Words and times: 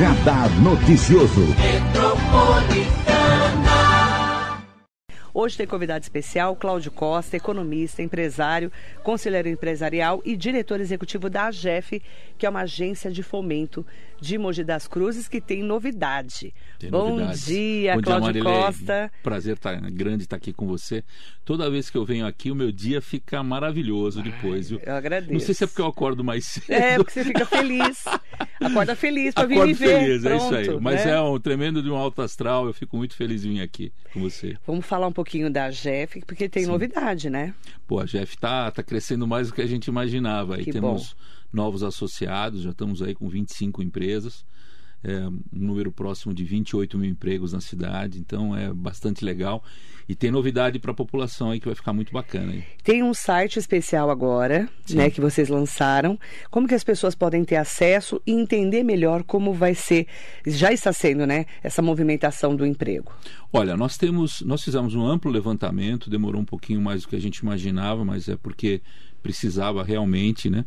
Radar 0.00 0.48
Noticioso. 0.62 1.42
Hoje 5.34 5.58
tem 5.58 5.66
convidado 5.66 6.02
especial 6.02 6.56
Cláudio 6.56 6.90
Costa, 6.90 7.36
economista, 7.36 8.02
empresário, 8.02 8.72
conselheiro 9.02 9.50
empresarial 9.50 10.22
e 10.24 10.38
diretor 10.38 10.80
executivo 10.80 11.28
da 11.28 11.48
AGEF, 11.48 12.02
que 12.38 12.46
é 12.46 12.48
uma 12.48 12.62
agência 12.62 13.10
de 13.10 13.22
fomento 13.22 13.84
de 14.20 14.36
Mogi 14.38 14.62
das 14.64 14.86
Cruzes, 14.86 15.28
que 15.28 15.40
tem 15.40 15.62
novidade. 15.62 16.52
Tem 16.78 16.90
Bom 16.90 17.10
novidades. 17.10 17.46
dia, 17.46 17.94
Bom 17.96 18.02
Cláudio 18.02 18.32
dia. 18.32 18.42
Costa. 18.42 19.12
Prazer 19.22 19.58
tá, 19.58 19.74
grande 19.74 20.24
estar 20.24 20.36
aqui 20.36 20.52
com 20.52 20.66
você. 20.66 21.02
Toda 21.44 21.70
vez 21.70 21.90
que 21.90 21.96
eu 21.96 22.04
venho 22.04 22.26
aqui, 22.26 22.50
o 22.50 22.54
meu 22.54 22.70
dia 22.70 23.00
fica 23.00 23.42
maravilhoso 23.42 24.22
depois, 24.22 24.70
viu? 24.70 24.80
Eu 24.84 24.94
agradeço. 24.94 25.32
Não 25.32 25.40
sei 25.40 25.54
se 25.54 25.64
é 25.64 25.66
porque 25.66 25.80
eu 25.82 25.86
acordo 25.86 26.22
mais 26.22 26.44
cedo. 26.46 26.70
É, 26.72 26.96
porque 26.96 27.12
você 27.12 27.24
fica 27.24 27.44
feliz. 27.46 28.04
Acorda 28.60 28.94
feliz 28.94 29.34
para 29.34 29.46
vir 29.46 29.64
me 29.66 29.72
ver. 29.72 30.00
feliz, 30.00 30.24
é 30.24 30.36
isso 30.36 30.54
aí. 30.54 30.64
Pronto, 30.66 30.82
Mas 30.82 31.04
né? 31.04 31.12
é 31.12 31.20
um 31.20 31.38
tremendo 31.40 31.82
de 31.82 31.90
um 31.90 31.96
alto 31.96 32.22
astral. 32.22 32.66
Eu 32.66 32.74
fico 32.74 32.96
muito 32.96 33.14
feliz 33.14 33.44
em 33.44 33.54
vir 33.54 33.62
aqui 33.62 33.92
com 34.12 34.20
você. 34.20 34.56
Vamos 34.66 34.84
falar 34.86 35.06
um 35.06 35.12
pouquinho 35.12 35.50
da 35.50 35.64
AGEF, 35.66 36.20
porque 36.26 36.48
tem 36.48 36.66
novidade, 36.66 37.30
né? 37.30 37.54
Pô, 37.86 37.98
a 38.00 38.04
Jeff 38.04 38.36
tá, 38.38 38.70
tá 38.70 38.82
crescendo 38.82 39.26
mais 39.26 39.48
do 39.48 39.54
que 39.54 39.62
a 39.62 39.66
gente 39.66 39.86
imaginava. 39.86 40.56
Que 40.58 40.70
temos 40.72 41.16
novos 41.52 41.82
associados, 41.82 42.62
já 42.62 42.70
estamos 42.70 43.02
aí 43.02 43.14
com 43.14 43.28
25 43.28 43.82
empresas. 43.82 44.44
É, 45.02 45.26
um 45.26 45.40
número 45.50 45.90
próximo 45.90 46.34
de 46.34 46.44
28 46.44 46.98
mil 46.98 47.10
empregos 47.10 47.54
na 47.54 47.60
cidade, 47.60 48.18
então 48.18 48.54
é 48.54 48.70
bastante 48.70 49.24
legal. 49.24 49.64
E 50.06 50.14
tem 50.14 50.30
novidade 50.30 50.78
para 50.78 50.90
a 50.90 50.94
população 50.94 51.50
aí 51.50 51.60
que 51.60 51.66
vai 51.66 51.74
ficar 51.74 51.94
muito 51.94 52.12
bacana. 52.12 52.52
Aí. 52.52 52.64
Tem 52.82 53.02
um 53.02 53.14
site 53.14 53.58
especial 53.58 54.10
agora, 54.10 54.68
Sim. 54.84 54.96
né, 54.96 55.08
que 55.08 55.20
vocês 55.20 55.48
lançaram. 55.48 56.18
Como 56.50 56.68
que 56.68 56.74
as 56.74 56.84
pessoas 56.84 57.14
podem 57.14 57.44
ter 57.44 57.56
acesso 57.56 58.20
e 58.26 58.32
entender 58.32 58.82
melhor 58.82 59.22
como 59.22 59.54
vai 59.54 59.74
ser, 59.74 60.06
já 60.46 60.70
está 60.70 60.92
sendo, 60.92 61.26
né, 61.26 61.46
essa 61.62 61.80
movimentação 61.80 62.54
do 62.54 62.66
emprego? 62.66 63.10
Olha, 63.50 63.78
nós 63.78 63.96
temos, 63.96 64.42
nós 64.42 64.62
fizemos 64.62 64.94
um 64.94 65.06
amplo 65.06 65.30
levantamento, 65.30 66.10
demorou 66.10 66.42
um 66.42 66.44
pouquinho 66.44 66.80
mais 66.80 67.02
do 67.02 67.08
que 67.08 67.16
a 67.16 67.20
gente 67.20 67.38
imaginava, 67.38 68.04
mas 68.04 68.28
é 68.28 68.36
porque 68.36 68.82
precisava 69.22 69.82
realmente, 69.82 70.50
né? 70.50 70.64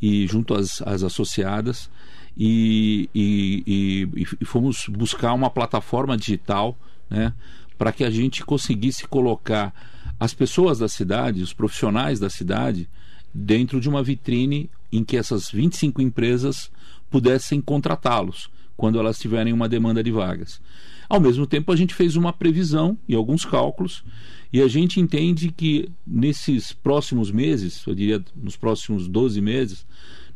E 0.00 0.26
junto 0.26 0.54
às, 0.54 0.82
às 0.82 1.02
associadas 1.02 1.90
e, 2.36 3.08
e, 3.14 4.08
e, 4.14 4.26
e 4.40 4.44
fomos 4.44 4.86
buscar 4.88 5.32
uma 5.32 5.48
plataforma 5.48 6.16
digital, 6.16 6.76
né? 7.08 7.32
Para 7.78 7.92
que 7.92 8.04
a 8.04 8.10
gente 8.10 8.44
conseguisse 8.44 9.06
colocar 9.06 9.72
as 10.18 10.32
pessoas 10.32 10.78
da 10.78 10.88
cidade, 10.88 11.42
os 11.42 11.52
profissionais 11.52 12.18
da 12.18 12.30
cidade, 12.30 12.88
dentro 13.32 13.80
de 13.80 13.88
uma 13.88 14.02
vitrine 14.02 14.70
em 14.90 15.04
que 15.04 15.16
essas 15.16 15.50
25 15.50 16.00
empresas 16.00 16.70
pudessem 17.10 17.60
contratá-los 17.60 18.50
quando 18.76 18.98
elas 18.98 19.18
tiverem 19.18 19.52
uma 19.52 19.68
demanda 19.68 20.02
de 20.02 20.10
vagas. 20.10 20.60
Ao 21.08 21.20
mesmo 21.20 21.46
tempo, 21.46 21.72
a 21.72 21.76
gente 21.76 21.94
fez 21.94 22.16
uma 22.16 22.32
previsão 22.32 22.98
e 23.08 23.14
alguns 23.14 23.44
cálculos, 23.44 24.04
e 24.52 24.60
a 24.60 24.68
gente 24.68 25.00
entende 25.00 25.50
que 25.50 25.88
nesses 26.06 26.72
próximos 26.72 27.30
meses, 27.30 27.82
eu 27.86 27.94
diria 27.94 28.24
nos 28.34 28.56
próximos 28.56 29.08
12 29.08 29.40
meses, 29.40 29.86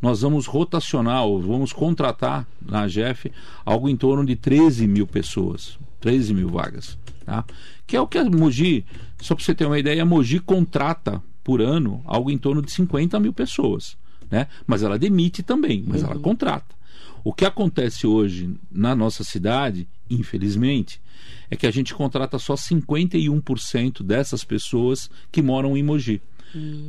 nós 0.00 0.22
vamos 0.22 0.46
rotacionar 0.46 1.24
ou 1.24 1.40
vamos 1.40 1.72
contratar 1.72 2.46
na 2.64 2.82
AGF 2.82 3.30
algo 3.64 3.88
em 3.88 3.96
torno 3.96 4.24
de 4.24 4.34
13 4.34 4.86
mil 4.86 5.06
pessoas, 5.06 5.78
13 6.00 6.34
mil 6.34 6.48
vagas. 6.48 6.98
Tá? 7.24 7.44
Que 7.86 7.96
é 7.96 8.00
o 8.00 8.06
que 8.06 8.18
a 8.18 8.24
Mogi, 8.24 8.84
só 9.20 9.34
para 9.34 9.44
você 9.44 9.54
ter 9.54 9.66
uma 9.66 9.78
ideia, 9.78 10.02
a 10.02 10.06
Mogi 10.06 10.40
contrata 10.40 11.22
por 11.44 11.60
ano 11.60 12.02
algo 12.04 12.30
em 12.30 12.38
torno 12.38 12.62
de 12.62 12.70
50 12.70 13.20
mil 13.20 13.32
pessoas. 13.32 13.96
Né? 14.30 14.46
Mas 14.66 14.82
ela 14.82 14.98
demite 14.98 15.42
também, 15.42 15.84
mas 15.86 16.02
ela 16.02 16.18
contrata. 16.18 16.79
O 17.22 17.32
que 17.32 17.44
acontece 17.44 18.06
hoje 18.06 18.54
na 18.70 18.94
nossa 18.94 19.22
cidade, 19.24 19.88
infelizmente, 20.08 21.00
é 21.50 21.56
que 21.56 21.66
a 21.66 21.70
gente 21.70 21.94
contrata 21.94 22.38
só 22.38 22.54
51% 22.54 24.02
dessas 24.02 24.44
pessoas 24.44 25.10
que 25.30 25.42
moram 25.42 25.76
em 25.76 25.82
Mogi. 25.82 26.20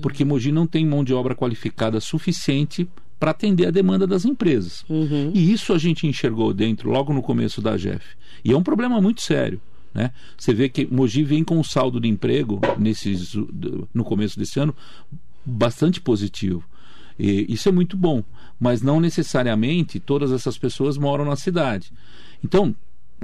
Porque 0.02 0.25
Mogi 0.25 0.52
não 0.52 0.66
tem 0.66 0.86
mão 0.86 1.03
de 1.03 1.14
obra 1.14 1.36
qualificada 1.36 2.00
suficiente 2.00 2.88
para 3.20 3.31
atender 3.31 3.68
a 3.68 3.72
demanda 3.72 4.08
das 4.08 4.25
empresas. 4.25 4.84
E 5.34 5.52
isso 5.52 5.74
a 5.74 5.78
gente 5.78 6.08
enxergou 6.08 6.53
dentro, 6.53 6.90
logo 6.90 7.14
no 7.14 7.22
começo 7.22 7.62
da 7.62 7.78
GEF. 7.78 8.03
E 8.44 8.52
é 8.52 8.58
um 8.58 8.64
problema 8.64 9.00
muito 9.00 9.22
sério. 9.22 9.62
Né? 9.94 10.12
Você 10.38 10.53
vê 10.53 10.70
que 10.70 10.88
Mogi 10.91 11.24
vem 11.24 11.44
com 11.44 11.59
um 11.59 11.64
saldo 11.64 12.00
de 12.00 12.08
emprego 12.08 12.59
nesses, 12.80 13.36
no 13.94 14.03
começo 14.03 14.40
desse 14.40 14.59
ano 14.59 14.75
bastante 15.46 16.02
positivo. 16.02 16.64
E 17.20 17.46
isso 17.53 17.70
é 17.70 17.72
muito 17.72 17.96
bom, 17.96 18.24
mas 18.61 18.83
não 18.83 18.99
necessariamente 18.99 19.99
todas 19.99 20.31
essas 20.31 20.55
pessoas 20.55 20.95
moram 20.95 21.25
na 21.25 21.35
cidade. 21.35 21.91
Então, 22.44 22.75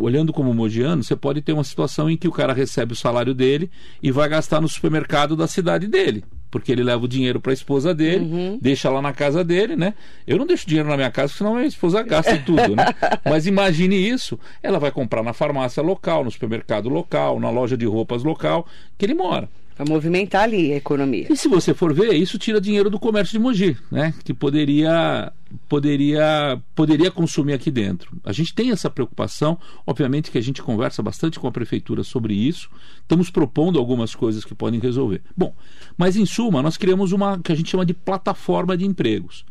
olhando 0.02 0.34
como 0.34 0.52
mogiano, 0.52 1.04
você 1.04 1.16
pode 1.16 1.44
ter 1.44 1.54
uma 1.54 1.64
situação 1.64 2.10
em 2.10 2.18
que 2.18 2.28
o 2.28 2.32
cara 2.32 2.54
recebe 2.54 2.94
o 2.94 2.96
salário 2.96 3.36
dele 3.36 3.70
e 4.02 4.12
vai 4.12 4.28
gastar 4.28 4.60
no 4.60 4.68
supermercado 4.68 5.36
da 5.36 5.46
cidade 5.48 5.86
dele. 5.88 6.24
Porque 6.50 6.72
ele 6.72 6.82
leva 6.82 7.04
o 7.04 7.08
dinheiro 7.08 7.40
para 7.40 7.52
a 7.52 7.54
esposa 7.54 7.94
dele, 7.94 8.26
deixa 8.60 8.90
lá 8.90 9.00
na 9.00 9.14
casa 9.14 9.44
dele, 9.44 9.76
né? 9.76 9.94
Eu 10.26 10.38
não 10.38 10.48
deixo 10.48 10.66
dinheiro 10.66 10.90
na 10.90 10.96
minha 10.96 11.12
casa, 11.12 11.34
senão 11.34 11.54
minha 11.54 11.68
esposa 11.68 12.02
gasta 12.02 12.38
tudo, 12.40 12.76
né? 12.76 12.86
Mas 13.24 13.46
imagine 13.46 13.96
isso: 13.96 14.40
ela 14.64 14.80
vai 14.80 14.90
comprar 14.90 15.22
na 15.22 15.34
farmácia 15.34 15.84
local, 15.84 16.24
no 16.24 16.32
supermercado 16.32 16.90
local, 16.90 17.40
na 17.40 17.50
loja 17.50 17.76
de 17.78 17.86
roupas 17.86 18.24
local, 18.24 18.66
que 18.98 19.06
ele 19.06 19.14
mora. 19.14 19.48
Para 19.78 19.86
movimentar 19.86 20.46
ali 20.46 20.74
a 20.74 20.78
economia. 20.78 21.28
E 21.30 21.38
se 21.38 21.48
você 21.48 21.72
for 21.72 21.94
ver, 21.94 22.16
isso 22.16 22.40
tira 22.40 22.60
dinheiro 22.60 22.90
do 22.90 23.00
comércio 23.00 23.32
de 23.32 23.40
Mogi, 23.40 23.78
né? 23.92 24.12
Que 24.24 24.34
poderia 24.34 25.32
poderia 25.70 26.60
poderia 26.74 27.12
consumir 27.12 27.54
aqui 27.54 27.70
dentro. 27.70 28.12
A 28.24 28.34
gente 28.34 28.56
tem 28.56 28.72
essa 28.72 28.90
preocupação, 28.90 29.56
obviamente 29.86 30.32
que 30.32 30.38
a 30.40 30.42
gente 30.42 30.64
conversa 30.64 31.04
bastante 31.04 31.40
com 31.40 31.48
a 31.48 31.52
prefeitura 31.52 32.04
sobre 32.04 32.34
isso. 32.34 32.72
Estamos 33.02 33.30
propondo 33.30 33.78
algumas 33.78 34.16
coisas 34.16 34.44
que 34.44 34.56
podem 34.56 34.80
resolver. 34.80 35.22
Bom, 35.36 35.54
mas 35.96 36.16
em 36.16 36.26
suma, 36.26 36.64
nós 36.64 36.76
criamos 36.76 37.12
uma 37.12 37.40
que 37.40 37.52
a 37.52 37.56
gente 37.56 37.70
chama 37.70 37.86
de 37.86 37.94
plataforma 37.94 38.76
de 38.76 38.84
empregos, 38.84 39.46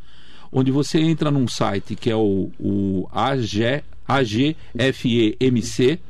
onde 0.51 0.73
você 0.73 0.99
entra 0.99 1.31
num 1.31 1.47
site 1.47 1.95
que 1.95 2.11
é 2.11 2.17
o, 2.17 2.51
o 2.59 3.09
AG, 3.13 3.85
AGFEMC 4.09 6.01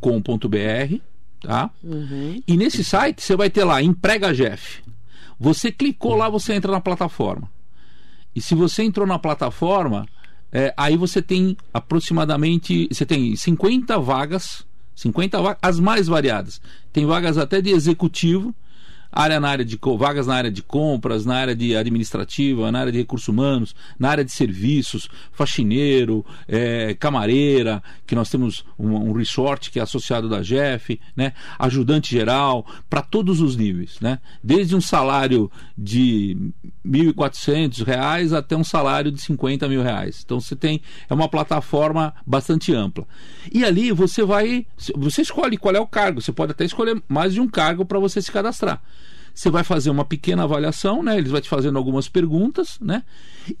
.com.br, 0.00 1.00
tá? 1.40 1.70
E 2.46 2.56
nesse 2.56 2.82
site 2.84 3.22
você 3.22 3.36
vai 3.36 3.50
ter 3.50 3.64
lá 3.64 3.82
emprega 3.82 4.34
Jeff. 4.34 4.82
Você 5.38 5.70
clicou 5.70 6.14
lá, 6.14 6.28
você 6.28 6.54
entra 6.54 6.72
na 6.72 6.80
plataforma. 6.80 7.50
E 8.34 8.40
se 8.40 8.54
você 8.54 8.82
entrou 8.82 9.06
na 9.06 9.18
plataforma, 9.18 10.06
é, 10.52 10.72
aí 10.76 10.96
você 10.96 11.20
tem 11.20 11.56
aproximadamente, 11.72 12.88
você 12.90 13.04
tem 13.04 13.34
50 13.36 13.98
vagas, 13.98 14.64
50 14.94 15.40
vagas, 15.40 15.58
as 15.62 15.78
mais 15.80 16.06
variadas. 16.06 16.60
Tem 16.92 17.06
vagas 17.06 17.38
até 17.38 17.60
de 17.60 17.70
executivo, 17.70 18.54
área 19.10 19.40
na 19.40 19.48
área 19.48 19.64
de 19.64 19.78
vagas 19.98 20.26
na 20.26 20.34
área 20.34 20.50
de 20.50 20.62
compras, 20.62 21.24
na 21.24 21.36
área 21.36 21.54
de 21.54 21.76
administrativa, 21.76 22.70
na 22.70 22.80
área 22.80 22.92
de 22.92 22.98
recursos 22.98 23.28
humanos, 23.28 23.74
na 23.98 24.10
área 24.10 24.24
de 24.24 24.32
serviços, 24.32 25.08
faxineiro, 25.32 26.24
eh, 26.46 26.96
camareira, 26.98 27.82
que 28.06 28.14
nós 28.14 28.30
temos 28.30 28.64
um, 28.78 28.94
um 28.94 29.12
resort 29.12 29.70
que 29.70 29.78
é 29.78 29.82
associado 29.82 30.28
da 30.28 30.42
GEF, 30.42 31.00
né? 31.16 31.32
ajudante 31.58 32.10
geral, 32.10 32.66
para 32.88 33.02
todos 33.02 33.40
os 33.40 33.56
níveis, 33.56 33.98
né? 34.00 34.18
desde 34.42 34.76
um 34.76 34.80
salário 34.80 35.50
de 35.76 36.36
1.400 36.86 37.84
reais 37.84 38.32
até 38.32 38.56
um 38.56 38.64
salário 38.64 39.10
de 39.10 39.20
50 39.20 39.68
mil 39.68 39.82
reais. 39.82 40.22
Então 40.24 40.40
você 40.40 40.54
tem 40.54 40.80
é 41.08 41.14
uma 41.14 41.28
plataforma 41.28 42.14
bastante 42.26 42.74
ampla. 42.74 43.06
E 43.52 43.64
ali 43.64 43.92
você 43.92 44.22
vai, 44.24 44.66
você 44.96 45.22
escolhe 45.22 45.56
qual 45.56 45.74
é 45.74 45.80
o 45.80 45.86
cargo. 45.86 46.20
Você 46.20 46.32
pode 46.32 46.52
até 46.52 46.64
escolher 46.64 47.02
mais 47.08 47.34
de 47.34 47.40
um 47.40 47.48
cargo 47.48 47.84
para 47.84 47.98
você 47.98 48.20
se 48.20 48.30
cadastrar. 48.30 48.80
Você 49.38 49.50
vai 49.50 49.62
fazer 49.62 49.88
uma 49.88 50.04
pequena 50.04 50.42
avaliação, 50.42 51.00
né? 51.00 51.16
Eles 51.16 51.30
vão 51.30 51.40
te 51.40 51.48
fazendo 51.48 51.78
algumas 51.78 52.08
perguntas, 52.08 52.76
né? 52.80 53.04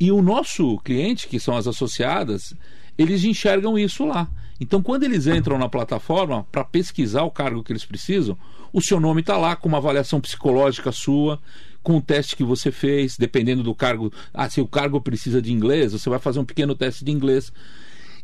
E 0.00 0.10
o 0.10 0.20
nosso 0.20 0.76
cliente, 0.78 1.28
que 1.28 1.38
são 1.38 1.56
as 1.56 1.68
associadas, 1.68 2.52
eles 2.98 3.22
enxergam 3.22 3.78
isso 3.78 4.04
lá. 4.04 4.28
Então, 4.60 4.82
quando 4.82 5.04
eles 5.04 5.28
entram 5.28 5.56
na 5.56 5.68
plataforma 5.68 6.44
para 6.50 6.64
pesquisar 6.64 7.22
o 7.22 7.30
cargo 7.30 7.62
que 7.62 7.70
eles 7.70 7.84
precisam, 7.84 8.36
o 8.72 8.82
seu 8.82 8.98
nome 8.98 9.20
está 9.20 9.36
lá 9.36 9.54
com 9.54 9.68
uma 9.68 9.78
avaliação 9.78 10.20
psicológica 10.20 10.90
sua, 10.90 11.38
com 11.80 11.98
o 11.98 12.02
teste 12.02 12.34
que 12.34 12.42
você 12.42 12.72
fez, 12.72 13.16
dependendo 13.16 13.62
do 13.62 13.72
cargo. 13.72 14.12
Ah, 14.34 14.50
se 14.50 14.60
o 14.60 14.66
cargo 14.66 15.00
precisa 15.00 15.40
de 15.40 15.52
inglês, 15.52 15.92
você 15.92 16.10
vai 16.10 16.18
fazer 16.18 16.40
um 16.40 16.44
pequeno 16.44 16.74
teste 16.74 17.04
de 17.04 17.12
inglês. 17.12 17.52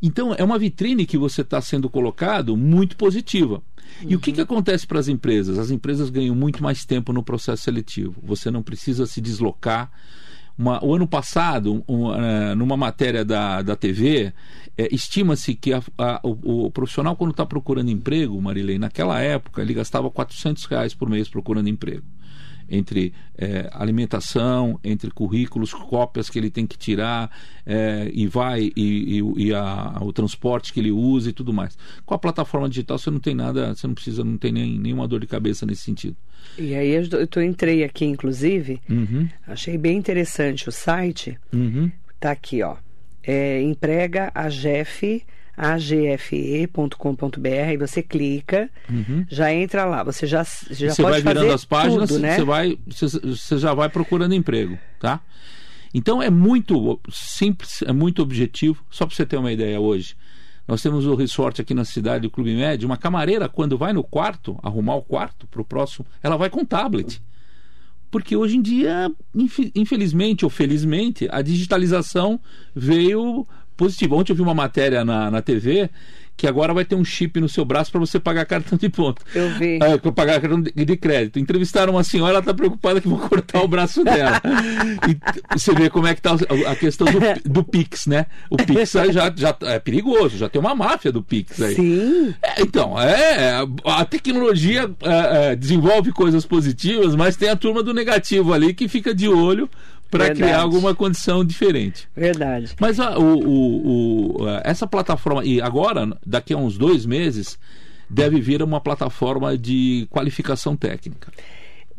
Então, 0.06 0.34
é 0.34 0.44
uma 0.44 0.58
vitrine 0.58 1.06
que 1.06 1.16
você 1.16 1.40
está 1.40 1.60
sendo 1.62 1.88
colocado 1.88 2.56
muito 2.56 2.94
positiva. 2.96 3.62
E 4.06 4.14
o 4.14 4.20
que, 4.20 4.32
que 4.32 4.40
acontece 4.40 4.86
para 4.86 4.98
as 4.98 5.08
empresas? 5.08 5.58
As 5.58 5.70
empresas 5.70 6.10
ganham 6.10 6.34
muito 6.34 6.62
mais 6.62 6.84
tempo 6.84 7.10
no 7.12 7.22
processo 7.22 7.62
seletivo. 7.62 8.14
Você 8.22 8.50
não 8.50 8.62
precisa 8.62 9.06
se 9.06 9.20
deslocar. 9.20 9.90
Uma- 10.58 10.84
o 10.84 10.94
ano 10.94 11.06
passado, 11.06 11.82
um, 11.88 12.12
eh, 12.14 12.54
numa 12.54 12.76
matéria 12.76 13.24
da, 13.24 13.62
da 13.62 13.74
TV, 13.74 14.32
eh, 14.76 14.88
estima-se 14.92 15.54
que 15.54 15.72
a- 15.72 15.82
a- 15.96 16.20
o, 16.22 16.66
o 16.66 16.70
profissional, 16.70 17.16
quando 17.16 17.30
está 17.30 17.46
procurando 17.46 17.90
emprego, 17.90 18.40
Marilei, 18.40 18.78
naquela 18.78 19.20
época, 19.20 19.62
ele 19.62 19.72
gastava 19.74 20.10
400 20.10 20.64
reais 20.66 20.94
por 20.94 21.08
mês 21.08 21.28
procurando 21.28 21.68
emprego. 21.68 22.04
Entre 22.68 23.12
é, 23.36 23.68
alimentação, 23.72 24.78
entre 24.82 25.10
currículos, 25.10 25.72
cópias 25.72 26.30
que 26.30 26.38
ele 26.38 26.50
tem 26.50 26.66
que 26.66 26.78
tirar 26.78 27.30
é, 27.66 28.10
e 28.12 28.26
vai 28.26 28.72
e, 28.76 29.20
e, 29.20 29.46
e 29.46 29.54
a, 29.54 29.98
o 30.00 30.12
transporte 30.12 30.72
que 30.72 30.80
ele 30.80 30.90
usa 30.90 31.30
e 31.30 31.32
tudo 31.32 31.52
mais. 31.52 31.76
Com 32.04 32.14
a 32.14 32.18
plataforma 32.18 32.68
digital 32.68 32.98
você 32.98 33.10
não 33.10 33.20
tem 33.20 33.34
nada, 33.34 33.74
você 33.74 33.86
não 33.86 33.94
precisa, 33.94 34.24
não 34.24 34.38
tem 34.38 34.52
nem, 34.52 34.78
nenhuma 34.78 35.08
dor 35.08 35.20
de 35.20 35.26
cabeça 35.26 35.66
nesse 35.66 35.82
sentido. 35.82 36.16
E 36.58 36.74
aí 36.74 36.90
eu, 36.90 37.02
eu 37.34 37.42
entrei 37.42 37.84
aqui, 37.84 38.04
inclusive, 38.04 38.80
uhum. 38.88 39.28
achei 39.46 39.76
bem 39.78 39.96
interessante 39.96 40.68
o 40.68 40.72
site. 40.72 41.38
Uhum. 41.52 41.90
Tá 42.20 42.30
aqui, 42.30 42.62
ó. 42.62 42.76
É, 43.22 43.60
emprega 43.62 44.30
a 44.34 44.48
Jeff 44.48 45.24
agfe.com.br, 45.56 47.48
aí 47.68 47.76
você 47.76 48.02
clica, 48.02 48.68
uhum. 48.90 49.24
já 49.28 49.52
entra 49.52 49.84
lá, 49.84 50.02
você 50.02 50.26
já, 50.26 50.42
já 50.70 50.92
você 50.92 51.02
pode 51.02 51.22
vai 51.22 51.34
virando 51.34 51.52
as 51.52 51.64
páginas, 51.64 52.08
tudo, 52.08 52.20
né? 52.20 52.36
você 52.36 52.44
vai, 52.44 52.78
você, 52.86 53.06
você 53.20 53.58
já 53.58 53.72
vai 53.74 53.88
procurando 53.88 54.34
emprego, 54.34 54.78
tá? 54.98 55.20
Então 55.94 56.20
é 56.20 56.28
muito 56.28 57.00
simples, 57.08 57.82
é 57.82 57.92
muito 57.92 58.20
objetivo. 58.20 58.84
Só 58.90 59.06
para 59.06 59.14
você 59.14 59.24
ter 59.24 59.36
uma 59.36 59.52
ideia 59.52 59.80
hoje, 59.80 60.16
nós 60.66 60.82
temos 60.82 61.06
o 61.06 61.14
resort 61.14 61.60
aqui 61.60 61.72
na 61.72 61.84
cidade, 61.84 62.22
do 62.22 62.30
Clube 62.30 62.54
Médio, 62.54 62.86
uma 62.86 62.96
camareira 62.96 63.48
quando 63.48 63.78
vai 63.78 63.92
no 63.92 64.02
quarto, 64.02 64.58
arrumar 64.62 64.96
o 64.96 65.02
quarto 65.02 65.46
para 65.46 65.60
o 65.60 65.64
próximo, 65.64 66.04
ela 66.20 66.36
vai 66.36 66.50
com 66.50 66.64
tablet. 66.64 67.22
Porque 68.10 68.36
hoje 68.36 68.56
em 68.56 68.62
dia, 68.62 69.10
infelizmente 69.74 70.44
ou 70.44 70.50
felizmente, 70.50 71.28
a 71.30 71.42
digitalização 71.42 72.40
veio 72.74 73.46
positivo. 73.76 74.16
Ontem 74.16 74.32
eu 74.32 74.36
vi 74.36 74.42
uma 74.42 74.54
matéria 74.54 75.04
na, 75.04 75.30
na 75.30 75.42
TV 75.42 75.90
que 76.36 76.46
agora 76.46 76.74
vai 76.74 76.84
ter 76.84 76.96
um 76.96 77.04
chip 77.04 77.40
no 77.40 77.48
seu 77.48 77.64
braço 77.64 77.90
para 77.92 78.00
você 78.00 78.18
pagar 78.18 78.44
cartão 78.44 78.76
de 78.76 78.88
ponto. 78.88 79.22
Eu 79.34 79.50
vi. 79.50 79.78
É, 79.80 79.96
para 79.96 80.12
pagar 80.12 80.40
cartão 80.40 80.60
de, 80.60 80.96
crédito. 80.96 81.38
Entrevistaram 81.38 81.92
uma 81.92 82.02
senhora, 82.02 82.32
ela 82.32 82.38
está 82.40 82.52
preocupada 82.52 83.00
que 83.00 83.08
vão 83.08 83.18
cortar 83.18 83.62
o 83.62 83.68
braço 83.68 84.02
dela. 84.02 84.40
e 85.08 85.56
você 85.56 85.72
vê 85.72 85.88
como 85.88 86.06
é 86.06 86.14
que 86.14 86.20
está 86.20 86.34
a 86.68 86.76
questão 86.76 87.06
do, 87.06 87.20
do 87.48 87.64
Pix, 87.64 88.06
né? 88.06 88.26
O 88.50 88.56
Pix 88.56 88.92
já, 88.92 89.32
já 89.34 89.56
é 89.62 89.78
perigoso, 89.78 90.36
já 90.36 90.48
tem 90.48 90.60
uma 90.60 90.74
máfia 90.74 91.12
do 91.12 91.22
Pix 91.22 91.60
aí. 91.60 91.74
Sim. 91.76 92.34
É, 92.42 92.62
então, 92.62 93.00
é, 93.00 93.64
a 93.84 94.04
tecnologia 94.04 94.90
é, 95.02 95.52
é, 95.52 95.56
desenvolve 95.56 96.10
coisas 96.12 96.44
positivas, 96.44 97.14
mas 97.14 97.36
tem 97.36 97.48
a 97.48 97.56
turma 97.56 97.82
do 97.82 97.94
negativo 97.94 98.52
ali 98.52 98.74
que 98.74 98.88
fica 98.88 99.14
de 99.14 99.28
olho 99.28 99.70
para 100.18 100.34
criar 100.34 100.60
alguma 100.60 100.94
condição 100.94 101.44
diferente. 101.44 102.08
Verdade. 102.14 102.74
Mas 102.78 102.98
o, 102.98 103.04
o, 103.04 104.42
o, 104.42 104.48
essa 104.62 104.86
plataforma, 104.86 105.44
e 105.44 105.60
agora, 105.60 106.16
daqui 106.24 106.54
a 106.54 106.56
uns 106.56 106.78
dois 106.78 107.04
meses, 107.04 107.58
deve 108.08 108.40
vir 108.40 108.62
uma 108.62 108.80
plataforma 108.80 109.58
de 109.58 110.06
qualificação 110.10 110.76
técnica. 110.76 111.32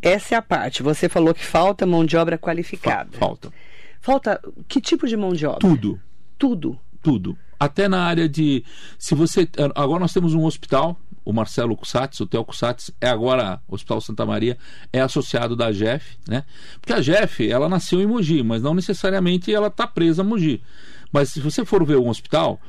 Essa 0.01 0.35
é 0.35 0.37
a 0.37 0.41
parte. 0.41 0.83
Você 0.83 1.09
falou 1.09 1.33
que 1.33 1.43
falta 1.43 1.85
mão 1.85 2.05
de 2.05 2.15
obra 2.15 2.37
qualificada. 2.37 3.09
Falta. 3.17 3.51
Falta 3.99 4.39
que 4.67 4.79
tipo 4.79 5.07
de 5.07 5.17
mão 5.17 5.33
de 5.33 5.45
obra? 5.45 5.59
Tudo. 5.59 5.99
Tudo. 6.37 6.79
Tudo. 7.01 7.37
Até 7.59 7.87
na 7.87 8.03
área 8.03 8.29
de. 8.29 8.63
Se 8.99 9.15
você. 9.15 9.47
Agora 9.73 9.99
nós 9.99 10.13
temos 10.13 10.33
um 10.33 10.43
hospital 10.45 10.99
o 11.25 11.33
Marcelo 11.33 11.75
Cussatz, 11.75 12.19
o 12.19 12.27
Theo 12.27 12.45
Cussatz, 12.45 12.91
é 13.01 13.09
agora 13.09 13.59
Hospital 13.67 13.99
Santa 13.99 14.25
Maria, 14.25 14.57
é 14.93 15.01
associado 15.01 15.55
da 15.55 15.71
GEF, 15.71 16.17
né? 16.27 16.43
Porque 16.79 16.93
a 16.93 17.01
GEF, 17.01 17.49
ela 17.49 17.67
nasceu 17.67 17.99
em 17.99 18.05
Mogi, 18.05 18.43
mas 18.43 18.61
não 18.61 18.75
necessariamente 18.75 19.53
ela 19.53 19.67
está 19.67 19.87
presa 19.87 20.21
a 20.21 20.25
Mogi. 20.25 20.61
Mas 21.11 21.29
se 21.29 21.39
você 21.39 21.65
for 21.65 21.83
ver 21.83 21.97
um 21.97 22.09
hospital, 22.09 22.61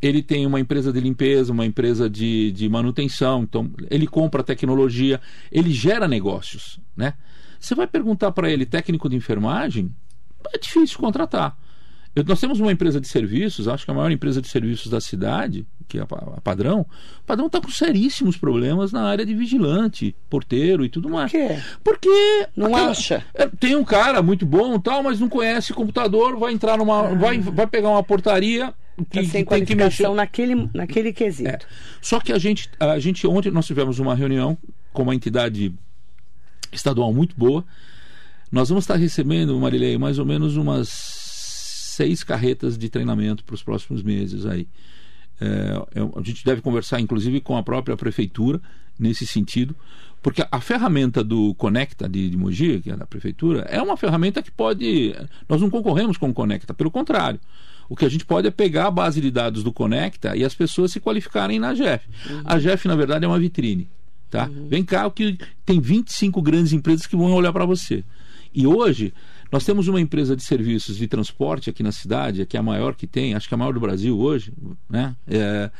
ele 0.00 0.22
tem 0.22 0.46
uma 0.46 0.58
empresa 0.58 0.90
de 0.90 0.98
limpeza, 0.98 1.52
uma 1.52 1.66
empresa 1.66 2.08
de, 2.08 2.50
de 2.52 2.68
manutenção, 2.68 3.42
então 3.42 3.70
ele 3.90 4.06
compra 4.06 4.42
tecnologia, 4.42 5.20
ele 5.52 5.70
gera 5.70 6.08
negócios, 6.08 6.80
né? 6.96 7.14
Você 7.58 7.74
vai 7.74 7.86
perguntar 7.86 8.32
para 8.32 8.50
ele 8.50 8.64
técnico 8.64 9.08
de 9.08 9.16
enfermagem, 9.16 9.94
é 10.54 10.58
difícil 10.58 10.98
contratar. 10.98 11.56
Eu, 12.14 12.24
nós 12.24 12.40
temos 12.40 12.58
uma 12.58 12.72
empresa 12.72 13.00
de 13.00 13.06
serviços, 13.06 13.68
acho 13.68 13.84
que 13.84 13.90
a 13.90 13.94
maior 13.94 14.10
empresa 14.10 14.42
de 14.42 14.48
serviços 14.48 14.90
da 14.90 15.00
cidade, 15.00 15.64
que 15.86 15.98
é 15.98 16.00
a, 16.00 16.04
a 16.04 16.40
Padrão. 16.40 16.80
O 16.80 17.24
Padrão 17.24 17.46
está 17.46 17.60
com 17.60 17.70
seríssimos 17.70 18.36
problemas 18.36 18.90
na 18.90 19.02
área 19.02 19.24
de 19.24 19.32
vigilante, 19.34 20.14
porteiro 20.28 20.84
e 20.84 20.88
tudo 20.88 21.08
mais. 21.08 21.30
Por 21.30 21.38
quê? 21.38 21.58
Porque. 21.84 22.48
Não 22.56 22.74
aquela, 22.74 22.90
acha? 22.90 23.24
É, 23.32 23.46
tem 23.46 23.76
um 23.76 23.84
cara 23.84 24.22
muito 24.22 24.44
bom 24.44 24.78
tal, 24.80 25.04
mas 25.04 25.20
não 25.20 25.28
conhece 25.28 25.72
computador, 25.72 26.36
vai 26.36 26.52
entrar 26.52 26.76
numa. 26.76 27.08
Ah. 27.08 27.14
Vai, 27.14 27.38
vai 27.38 27.66
pegar 27.66 27.90
uma 27.90 28.02
portaria. 28.02 28.74
Que, 29.08 29.22
tá 29.22 29.30
sem 29.30 29.44
que 29.44 29.50
tem 29.50 29.64
que 29.64 29.74
mexer 29.74 30.10
naquele, 30.10 30.68
naquele 30.74 31.10
quesito. 31.12 31.48
É. 31.48 31.58
Só 32.02 32.20
que 32.20 32.32
a 32.32 32.38
gente, 32.38 32.68
a 32.78 32.98
gente. 32.98 33.26
Ontem 33.26 33.50
nós 33.50 33.66
tivemos 33.66 33.98
uma 33.98 34.14
reunião 34.14 34.58
com 34.92 35.02
uma 35.02 35.14
entidade 35.14 35.72
estadual 36.72 37.12
muito 37.12 37.34
boa. 37.36 37.64
Nós 38.52 38.68
vamos 38.68 38.82
estar 38.82 38.96
recebendo, 38.96 39.58
Marilei, 39.58 39.96
mais 39.96 40.18
ou 40.18 40.26
menos 40.26 40.56
umas 40.56 41.19
seis 42.00 42.24
carretas 42.24 42.78
de 42.78 42.88
treinamento 42.88 43.44
para 43.44 43.54
os 43.54 43.62
próximos 43.62 44.02
meses 44.02 44.46
aí. 44.46 44.66
É, 45.38 45.74
a 46.16 46.22
gente 46.22 46.42
deve 46.42 46.62
conversar, 46.62 46.98
inclusive, 46.98 47.42
com 47.42 47.58
a 47.58 47.62
própria 47.62 47.94
prefeitura 47.94 48.58
nesse 48.98 49.26
sentido, 49.26 49.76
porque 50.22 50.42
a 50.50 50.60
ferramenta 50.60 51.22
do 51.22 51.54
Conecta 51.54 52.08
de, 52.08 52.30
de 52.30 52.36
Mogi, 52.38 52.80
que 52.80 52.90
é 52.90 52.96
da 52.96 53.06
prefeitura, 53.06 53.62
é 53.68 53.82
uma 53.82 53.98
ferramenta 53.98 54.42
que 54.42 54.50
pode. 54.50 55.14
Nós 55.46 55.60
não 55.60 55.68
concorremos 55.68 56.16
com 56.16 56.30
o 56.30 56.34
Conecta, 56.34 56.72
pelo 56.72 56.90
contrário. 56.90 57.38
O 57.86 57.94
que 57.94 58.06
a 58.06 58.08
gente 58.08 58.24
pode 58.24 58.48
é 58.48 58.50
pegar 58.50 58.86
a 58.86 58.90
base 58.90 59.20
de 59.20 59.30
dados 59.30 59.62
do 59.62 59.72
Conecta 59.72 60.34
e 60.34 60.42
as 60.44 60.54
pessoas 60.54 60.92
se 60.92 61.00
qualificarem 61.00 61.58
na 61.58 61.74
GEF. 61.74 62.06
Uhum. 62.30 62.42
A 62.46 62.58
GEF, 62.58 62.88
na 62.88 62.96
verdade, 62.96 63.26
é 63.26 63.28
uma 63.28 63.38
vitrine. 63.38 63.90
Tá? 64.30 64.46
Uhum. 64.46 64.68
Vem 64.68 64.84
cá, 64.84 65.10
que 65.10 65.36
tem 65.66 65.80
25 65.80 66.40
grandes 66.40 66.72
empresas 66.72 67.06
que 67.06 67.16
vão 67.16 67.32
olhar 67.32 67.52
para 67.52 67.66
você. 67.66 68.04
E 68.54 68.66
hoje, 68.66 69.12
nós 69.50 69.64
temos 69.64 69.88
uma 69.88 70.00
empresa 70.00 70.36
de 70.36 70.42
serviços 70.42 70.96
de 70.96 71.06
transporte 71.08 71.70
aqui 71.70 71.82
na 71.82 71.92
cidade, 71.92 72.46
que 72.46 72.56
é 72.56 72.60
a 72.60 72.62
maior 72.62 72.94
que 72.94 73.06
tem, 73.06 73.34
acho 73.34 73.48
que 73.48 73.54
é 73.54 73.56
a 73.56 73.58
maior 73.58 73.72
do 73.72 73.80
Brasil 73.80 74.18
hoje, 74.18 74.52
né? 74.88 75.14
É, 75.28 75.70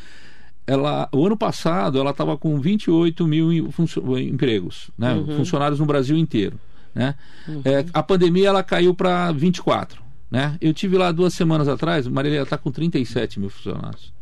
ela, 0.66 1.08
o 1.12 1.26
ano 1.26 1.36
passado 1.36 1.98
ela 1.98 2.10
estava 2.10 2.36
com 2.36 2.60
28 2.60 3.26
mil 3.26 3.52
empregos, 3.52 4.90
né? 4.96 5.14
Uhum. 5.14 5.36
funcionários 5.38 5.80
no 5.80 5.86
Brasil 5.86 6.16
inteiro. 6.16 6.58
Né? 6.94 7.14
Uhum. 7.46 7.62
É, 7.64 7.84
a 7.92 8.02
pandemia 8.02 8.48
ela 8.48 8.62
caiu 8.62 8.94
para 8.94 9.30
24. 9.32 10.02
Né? 10.30 10.56
Eu 10.60 10.72
tive 10.72 10.96
lá 10.96 11.10
duas 11.10 11.34
semanas 11.34 11.68
atrás, 11.68 12.06
Marília 12.06 12.42
está 12.42 12.56
com 12.56 12.70
37 12.70 13.40
mil 13.40 13.50
funcionários. 13.50 14.12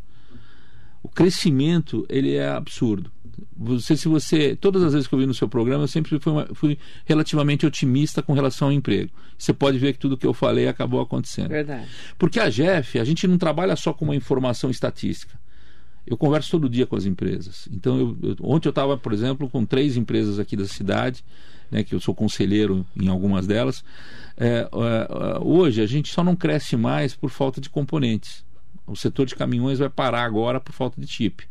O 1.03 1.07
crescimento 1.07 2.05
ele 2.09 2.35
é 2.35 2.49
absurdo 2.49 3.11
você 3.55 3.95
se 3.95 4.07
você 4.07 4.55
todas 4.55 4.83
as 4.83 4.93
vezes 4.93 5.07
que 5.07 5.13
eu 5.13 5.19
vi 5.19 5.25
no 5.25 5.33
seu 5.33 5.47
programa 5.47 5.83
eu 5.83 5.87
sempre 5.87 6.19
fui, 6.19 6.31
uma, 6.31 6.47
fui 6.53 6.77
relativamente 7.05 7.65
otimista 7.65 8.21
com 8.21 8.33
relação 8.33 8.69
ao 8.69 8.71
emprego. 8.73 9.11
Você 9.37 9.53
pode 9.53 9.77
ver 9.77 9.93
que 9.93 9.99
tudo 9.99 10.17
que 10.17 10.27
eu 10.27 10.33
falei 10.33 10.67
acabou 10.67 11.01
acontecendo. 11.01 11.49
Verdade. 11.49 11.87
Porque 12.17 12.39
a 12.39 12.49
Jeff 12.49 12.99
a 12.99 13.03
gente 13.03 13.27
não 13.27 13.37
trabalha 13.37 13.75
só 13.75 13.93
com 13.93 14.05
uma 14.05 14.15
informação 14.15 14.69
estatística. 14.69 15.39
Eu 16.05 16.17
converso 16.17 16.51
todo 16.51 16.69
dia 16.69 16.87
com 16.87 16.95
as 16.95 17.05
empresas. 17.05 17.67
Então 17.71 17.99
eu, 17.99 18.17
eu, 18.21 18.35
ontem 18.41 18.67
eu 18.67 18.71
estava 18.71 18.97
por 18.97 19.13
exemplo 19.13 19.49
com 19.49 19.65
três 19.65 19.97
empresas 19.97 20.39
aqui 20.39 20.55
da 20.55 20.65
cidade 20.65 21.23
né, 21.69 21.83
que 21.83 21.93
eu 21.93 21.99
sou 21.99 22.15
conselheiro 22.15 22.85
em 22.99 23.07
algumas 23.07 23.45
delas. 23.45 23.83
É, 24.37 24.67
é, 24.71 25.39
hoje 25.41 25.81
a 25.81 25.85
gente 25.85 26.11
só 26.11 26.23
não 26.23 26.35
cresce 26.35 26.75
mais 26.75 27.13
por 27.13 27.29
falta 27.29 27.61
de 27.61 27.69
componentes. 27.69 28.43
O 28.87 28.95
setor 28.95 29.25
de 29.25 29.35
caminhões 29.35 29.79
vai 29.79 29.89
parar 29.89 30.23
agora 30.23 30.59
por 30.59 30.73
falta 30.73 30.99
de 30.99 31.07
chip 31.07 31.47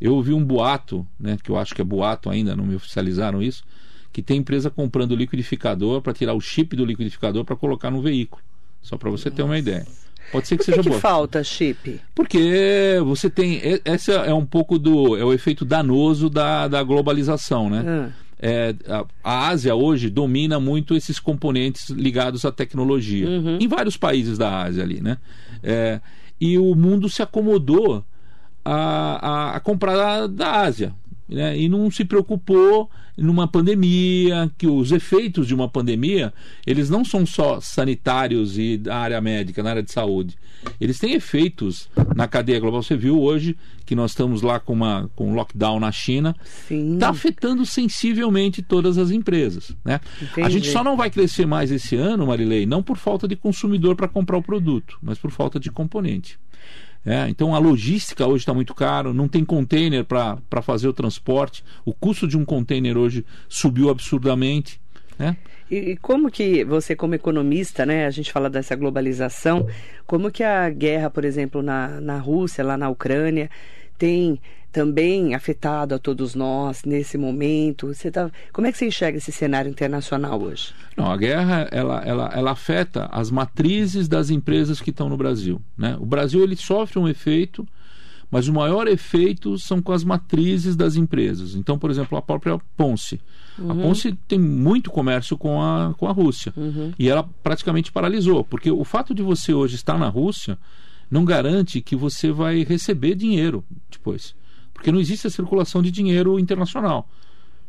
eu 0.00 0.14
ouvi 0.14 0.32
um 0.32 0.44
boato, 0.44 1.06
né, 1.18 1.36
que 1.42 1.50
eu 1.50 1.56
acho 1.56 1.74
que 1.74 1.80
é 1.80 1.84
boato 1.84 2.30
ainda, 2.30 2.54
não 2.54 2.64
me 2.64 2.74
oficializaram 2.74 3.42
isso, 3.42 3.64
que 4.12 4.22
tem 4.22 4.38
empresa 4.38 4.70
comprando 4.70 5.14
liquidificador 5.14 6.00
para 6.00 6.12
tirar 6.12 6.34
o 6.34 6.40
chip 6.40 6.74
do 6.76 6.84
liquidificador 6.84 7.44
para 7.44 7.56
colocar 7.56 7.90
no 7.90 8.00
veículo. 8.00 8.42
Só 8.80 8.96
para 8.96 9.10
você 9.10 9.28
Nossa. 9.28 9.36
ter 9.36 9.42
uma 9.42 9.58
ideia. 9.58 9.86
Pode 10.30 10.46
ser 10.46 10.56
que 10.56 10.64
Por 10.64 10.66
que 10.66 10.70
seja 10.72 10.82
que 10.82 10.88
boa. 10.88 11.00
falta 11.00 11.42
chip? 11.42 12.00
Porque 12.14 12.98
você 13.04 13.30
tem. 13.30 13.60
Esse 13.84 14.12
é 14.12 14.32
um 14.32 14.44
pouco 14.44 14.78
do. 14.78 15.16
É 15.16 15.24
o 15.24 15.32
efeito 15.32 15.64
danoso 15.64 16.28
da, 16.28 16.68
da 16.68 16.82
globalização, 16.82 17.70
né? 17.70 17.84
Ah. 17.86 18.10
É, 18.40 18.74
a, 18.86 19.04
a, 19.24 19.48
Ásia 19.48 19.74
hoje 19.74 20.08
domina 20.08 20.60
muito 20.60 20.94
esses 20.94 21.18
componentes 21.18 21.90
ligados 21.90 22.44
à 22.44 22.52
tecnologia. 22.52 23.28
Uhum. 23.28 23.58
Em 23.60 23.66
vários 23.66 23.96
países 23.96 24.38
da 24.38 24.62
Ásia 24.62 24.82
ali, 24.82 25.00
né? 25.00 25.18
É, 25.62 26.00
e 26.40 26.56
o 26.56 26.74
mundo 26.74 27.08
se 27.08 27.20
acomodou 27.20 28.04
a, 28.70 29.28
a, 29.28 29.56
a 29.56 29.60
comprar 29.60 30.26
da 30.26 30.60
Ásia. 30.60 30.94
Né? 31.26 31.58
E 31.58 31.68
não 31.68 31.90
se 31.90 32.04
preocupou 32.04 32.90
numa 33.16 33.48
pandemia, 33.48 34.50
que 34.56 34.66
os 34.66 34.92
efeitos 34.92 35.46
de 35.46 35.54
uma 35.54 35.68
pandemia, 35.68 36.32
eles 36.66 36.88
não 36.88 37.04
são 37.04 37.26
só 37.26 37.60
sanitários 37.60 38.56
e 38.56 38.76
da 38.76 38.96
área 38.96 39.20
médica, 39.20 39.62
na 39.62 39.70
área 39.70 39.82
de 39.82 39.90
saúde. 39.90 40.36
Eles 40.80 40.98
têm 40.98 41.14
efeitos 41.14 41.88
na 42.14 42.28
cadeia 42.28 42.60
global. 42.60 42.82
Você 42.82 42.96
viu 42.96 43.20
hoje 43.20 43.56
que 43.84 43.94
nós 43.94 44.12
estamos 44.12 44.42
lá 44.42 44.60
com, 44.60 44.72
uma, 44.72 45.10
com 45.16 45.30
um 45.30 45.34
lockdown 45.34 45.80
na 45.80 45.90
China. 45.90 46.36
Está 46.70 47.08
afetando 47.08 47.66
sensivelmente 47.66 48.62
todas 48.62 48.98
as 48.98 49.10
empresas. 49.10 49.74
Né? 49.84 50.00
A 50.36 50.48
gente 50.48 50.70
só 50.70 50.84
não 50.84 50.96
vai 50.96 51.10
crescer 51.10 51.46
mais 51.46 51.72
esse 51.72 51.96
ano, 51.96 52.26
Marilei, 52.26 52.66
não 52.66 52.82
por 52.82 52.96
falta 52.96 53.26
de 53.26 53.34
consumidor 53.34 53.96
para 53.96 54.08
comprar 54.08 54.36
o 54.36 54.42
produto, 54.42 54.98
mas 55.02 55.18
por 55.18 55.30
falta 55.30 55.58
de 55.58 55.70
componente. 55.70 56.38
É, 57.04 57.28
então 57.28 57.54
a 57.54 57.58
logística 57.58 58.26
hoje 58.26 58.42
está 58.42 58.52
muito 58.52 58.74
caro, 58.74 59.14
não 59.14 59.28
tem 59.28 59.44
container 59.44 60.04
para 60.04 60.62
fazer 60.62 60.88
o 60.88 60.92
transporte. 60.92 61.64
O 61.84 61.94
custo 61.94 62.26
de 62.26 62.36
um 62.36 62.44
container 62.44 62.96
hoje 62.96 63.24
subiu 63.48 63.88
absurdamente. 63.88 64.80
Né? 65.18 65.36
E 65.70 65.96
como 66.00 66.30
que 66.30 66.64
você, 66.64 66.96
como 66.96 67.14
economista, 67.14 67.84
né, 67.84 68.06
a 68.06 68.10
gente 68.10 68.32
fala 68.32 68.48
dessa 68.48 68.74
globalização, 68.74 69.66
como 70.06 70.30
que 70.30 70.42
a 70.42 70.68
guerra, 70.70 71.10
por 71.10 71.24
exemplo, 71.24 71.62
na, 71.62 72.00
na 72.00 72.18
Rússia, 72.18 72.64
lá 72.64 72.76
na 72.76 72.88
Ucrânia, 72.88 73.50
tem 73.98 74.40
também 74.70 75.34
afetado 75.34 75.94
a 75.94 75.98
todos 75.98 76.34
nós 76.34 76.82
nesse 76.84 77.16
momento? 77.16 77.88
Você 77.88 78.10
tá, 78.10 78.30
como 78.52 78.66
é 78.66 78.72
que 78.72 78.78
você 78.78 78.86
enxerga 78.86 79.18
esse 79.18 79.32
cenário 79.32 79.70
internacional 79.70 80.40
hoje? 80.40 80.72
Não, 80.96 81.10
a 81.10 81.16
guerra 81.16 81.68
ela, 81.70 82.02
ela, 82.04 82.30
ela 82.34 82.50
afeta 82.52 83.08
as 83.10 83.30
matrizes 83.30 84.08
das 84.08 84.30
empresas 84.30 84.80
que 84.80 84.90
estão 84.90 85.08
no 85.08 85.16
Brasil. 85.16 85.60
Né? 85.76 85.96
O 85.98 86.06
Brasil 86.06 86.42
ele 86.42 86.56
sofre 86.56 86.98
um 86.98 87.08
efeito, 87.08 87.66
mas 88.30 88.46
o 88.46 88.52
maior 88.52 88.86
efeito 88.86 89.58
são 89.58 89.80
com 89.80 89.92
as 89.92 90.04
matrizes 90.04 90.76
das 90.76 90.96
empresas. 90.96 91.54
Então, 91.54 91.78
por 91.78 91.90
exemplo, 91.90 92.18
a 92.18 92.22
própria 92.22 92.58
Ponce. 92.76 93.20
Uhum. 93.58 93.70
A 93.70 93.74
Ponce 93.74 94.12
tem 94.28 94.38
muito 94.38 94.90
comércio 94.90 95.36
com 95.38 95.62
a, 95.62 95.94
com 95.96 96.06
a 96.06 96.12
Rússia. 96.12 96.52
Uhum. 96.56 96.92
E 96.98 97.08
ela 97.08 97.28
praticamente 97.42 97.90
paralisou, 97.90 98.44
porque 98.44 98.70
o 98.70 98.84
fato 98.84 99.14
de 99.14 99.22
você 99.22 99.54
hoje 99.54 99.76
estar 99.76 99.98
na 99.98 100.08
Rússia 100.08 100.58
não 101.10 101.24
garante 101.24 101.80
que 101.80 101.96
você 101.96 102.30
vai 102.30 102.62
receber 102.64 103.14
dinheiro 103.14 103.64
depois. 103.90 104.34
Porque 104.78 104.92
não 104.92 105.00
existe 105.00 105.26
a 105.26 105.30
circulação 105.30 105.82
de 105.82 105.90
dinheiro 105.90 106.38
internacional. 106.38 107.08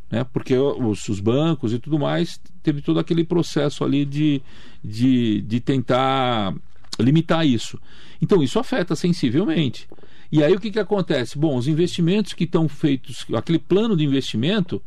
Né? 0.08 0.22
Porque 0.32 0.56
os, 0.56 1.08
os 1.08 1.18
bancos 1.18 1.72
e 1.72 1.78
tudo 1.80 1.98
mais 1.98 2.40
teve 2.62 2.80
todo 2.80 3.00
aquele 3.00 3.24
processo 3.24 3.82
ali 3.82 4.04
de, 4.04 4.40
de, 4.82 5.40
de 5.42 5.60
tentar 5.60 6.54
limitar 7.00 7.44
isso. 7.44 7.80
Então 8.22 8.40
isso 8.42 8.60
afeta 8.60 8.94
sensivelmente. 8.94 9.88
E 10.30 10.44
aí 10.44 10.54
o 10.54 10.60
que, 10.60 10.70
que 10.70 10.78
acontece? 10.78 11.36
Bom, 11.36 11.56
os 11.56 11.66
investimentos 11.66 12.32
que 12.32 12.44
estão 12.44 12.68
feitos, 12.68 13.26
aquele 13.34 13.58
plano 13.58 13.96
de 13.96 14.04
investimento, 14.04 14.80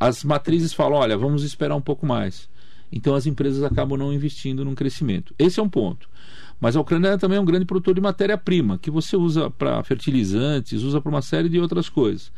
as 0.00 0.24
matrizes 0.24 0.72
falam, 0.72 0.98
olha, 0.98 1.18
vamos 1.18 1.42
esperar 1.44 1.76
um 1.76 1.82
pouco 1.82 2.06
mais. 2.06 2.48
Então 2.90 3.14
as 3.14 3.26
empresas 3.26 3.62
acabam 3.62 3.98
não 3.98 4.10
investindo 4.10 4.64
num 4.64 4.74
crescimento. 4.74 5.34
Esse 5.38 5.60
é 5.60 5.62
um 5.62 5.68
ponto. 5.68 6.08
Mas 6.60 6.76
a 6.76 6.80
Ucrânia 6.80 7.16
também 7.16 7.38
é 7.38 7.40
um 7.40 7.44
grande 7.44 7.64
produtor 7.64 7.94
de 7.94 8.00
matéria-prima, 8.00 8.78
que 8.78 8.90
você 8.90 9.16
usa 9.16 9.50
para 9.50 9.82
fertilizantes, 9.84 10.82
usa 10.82 11.00
para 11.00 11.10
uma 11.10 11.22
série 11.22 11.48
de 11.48 11.60
outras 11.60 11.88
coisas. 11.88 12.32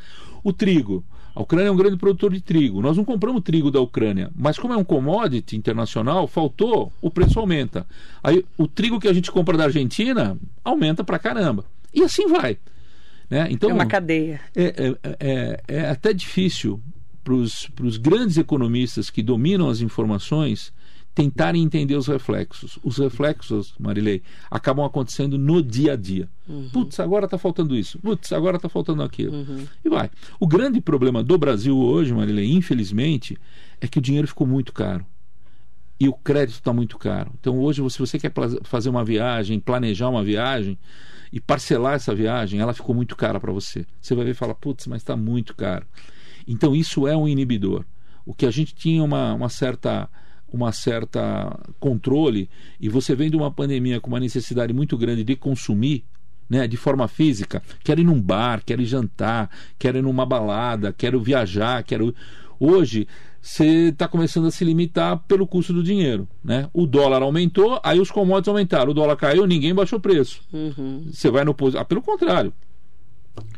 O 0.45 0.53
trigo. 0.53 1.05
A 1.35 1.41
Ucrânia 1.41 1.69
é 1.69 1.71
um 1.71 1.77
grande 1.77 1.97
produtor 1.97 2.33
de 2.33 2.41
trigo. 2.41 2.83
Nós 2.83 2.97
não 2.97 3.05
compramos 3.05 3.43
trigo 3.43 3.71
da 3.71 3.81
Ucrânia, 3.81 4.31
mas 4.35 4.59
como 4.59 4.75
é 4.75 4.77
um 4.77 4.85
commodity 4.85 5.57
internacional, 5.57 6.27
faltou, 6.27 6.93
o 7.00 7.11
preço 7.11 7.39
aumenta. 7.39 7.87
Aí 8.23 8.45
o 8.59 8.67
trigo 8.67 8.99
que 8.99 9.09
a 9.09 9.12
gente 9.12 9.31
compra 9.31 9.57
da 9.57 9.65
Argentina 9.65 10.37
aumenta 10.65 11.05
para 11.05 11.19
caramba. 11.19 11.65
E 11.95 12.03
assim 12.03 12.27
vai. 12.27 12.59
Né? 13.29 13.47
Então, 13.50 13.71
é 13.71 13.73
uma 13.73 13.87
cadeia. 13.87 14.41
É, 14.57 14.65
é, 14.65 15.17
é, 15.21 15.62
é 15.69 15.89
até 15.89 16.12
difícil 16.12 16.81
para 17.23 17.35
os 17.35 17.97
grandes 17.97 18.37
economistas 18.37 19.09
que 19.09 19.23
dominam 19.23 19.69
as 19.69 19.81
informações 19.81 20.73
tentarem 21.21 21.62
entender 21.62 21.97
os 21.97 22.07
reflexos. 22.07 22.79
Os 22.83 22.97
reflexos, 22.97 23.75
Marilei, 23.79 24.23
acabam 24.50 24.87
acontecendo 24.87 25.37
no 25.37 25.62
dia 25.62 25.93
a 25.93 25.97
dia. 25.97 26.27
Uhum. 26.49 26.71
Putz, 26.71 26.99
agora 26.99 27.27
está 27.27 27.37
faltando 27.37 27.77
isso. 27.77 27.99
Putz, 27.99 28.33
agora 28.33 28.57
está 28.57 28.71
faltando 28.71 29.03
aquilo. 29.03 29.35
Uhum. 29.35 29.67
E 29.85 29.89
vai. 29.91 30.11
O 30.39 30.47
grande 30.47 30.81
problema 30.81 31.23
do 31.23 31.37
Brasil 31.37 31.77
hoje, 31.77 32.15
Marilei, 32.15 32.50
infelizmente, 32.50 33.37
é 33.81 33.87
que 33.87 33.99
o 33.99 34.00
dinheiro 34.00 34.27
ficou 34.27 34.47
muito 34.47 34.73
caro. 34.73 35.05
E 35.99 36.09
o 36.09 36.15
crédito 36.15 36.55
está 36.55 36.73
muito 36.73 36.97
caro. 36.97 37.31
Então, 37.39 37.59
hoje, 37.59 37.83
se 37.91 37.99
você 37.99 38.19
quer 38.19 38.33
fazer 38.62 38.89
uma 38.89 39.05
viagem, 39.05 39.61
planejar 39.61 40.09
uma 40.09 40.25
viagem 40.25 40.79
e 41.31 41.39
parcelar 41.39 41.95
essa 41.95 42.15
viagem, 42.15 42.61
ela 42.61 42.73
ficou 42.73 42.95
muito 42.95 43.15
cara 43.15 43.39
para 43.39 43.53
você. 43.53 43.85
Você 44.00 44.15
vai 44.15 44.25
ver 44.25 44.31
e 44.31 44.35
fala, 44.35 44.55
putz, 44.55 44.87
mas 44.87 45.03
está 45.03 45.15
muito 45.15 45.55
caro. 45.55 45.85
Então, 46.49 46.75
isso 46.75 47.07
é 47.07 47.15
um 47.15 47.29
inibidor. 47.29 47.85
O 48.25 48.33
que 48.33 48.47
a 48.47 48.50
gente 48.50 48.75
tinha 48.75 49.05
uma, 49.05 49.35
uma 49.35 49.50
certa 49.50 50.09
uma 50.52 50.73
certa 50.73 51.59
controle 51.78 52.49
e 52.80 52.88
você 52.88 53.14
vem 53.14 53.30
de 53.30 53.37
uma 53.37 53.50
pandemia 53.50 54.00
com 54.00 54.09
uma 54.09 54.21
necessidade 54.21 54.73
muito 54.73 54.97
grande 54.97 55.25
de 55.25 55.37
consumir 55.37 56.04
né, 56.49 56.66
de 56.66 56.76
forma 56.76 57.07
física, 57.07 57.62
quero 57.85 58.00
ir 58.00 58.04
num 58.04 58.21
bar, 58.21 58.62
quero 58.66 58.83
ir 58.83 58.87
jantar, 58.87 59.49
quero 59.78 59.99
ir 59.99 60.02
numa 60.02 60.26
balada, 60.26 60.92
quero 60.92 61.21
viajar, 61.21 61.85
quero 61.85 62.12
hoje 62.59 63.07
você 63.40 63.88
está 63.88 64.07
começando 64.09 64.49
a 64.49 64.50
se 64.50 64.64
limitar 64.64 65.16
pelo 65.28 65.47
custo 65.47 65.73
do 65.73 65.83
dinheiro, 65.83 66.28
né? 66.45 66.69
O 66.75 66.87
dólar 66.87 67.23
aumentou, 67.23 67.80
aí 67.83 67.99
os 67.99 68.11
commodities 68.11 68.49
aumentaram, 68.49 68.90
o 68.90 68.95
dólar 68.95 69.16
caiu, 69.16 69.47
ninguém 69.47 69.75
baixou 69.75 69.99
o 69.99 70.02
preço. 70.02 70.42
Uhum. 70.52 71.07
Você 71.11 71.30
vai 71.30 71.45
no 71.45 71.57
ah, 71.78 71.85
pelo 71.85 72.02
contrário, 72.02 72.52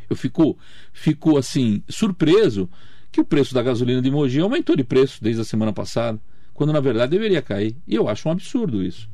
eu 0.08 0.14
fico 0.14 0.56
fico 0.92 1.37
assim 1.37 1.82
surpreso 1.88 2.68
que 3.11 3.20
o 3.20 3.25
preço 3.25 3.54
da 3.54 3.62
gasolina 3.62 4.00
de 4.00 4.11
Mogi 4.11 4.40
aumentou 4.40 4.76
de 4.76 4.84
preço 4.84 5.18
desde 5.22 5.40
a 5.40 5.44
semana 5.44 5.72
passada 5.72 6.20
quando 6.54 6.73
na 6.73 6.80
verdade 6.80 7.12
deveria 7.12 7.42
cair. 7.42 7.76
E 7.87 7.94
eu 7.94 8.09
acho 8.09 8.28
um 8.28 8.32
absurdo 8.32 8.82
isso. 8.82 9.09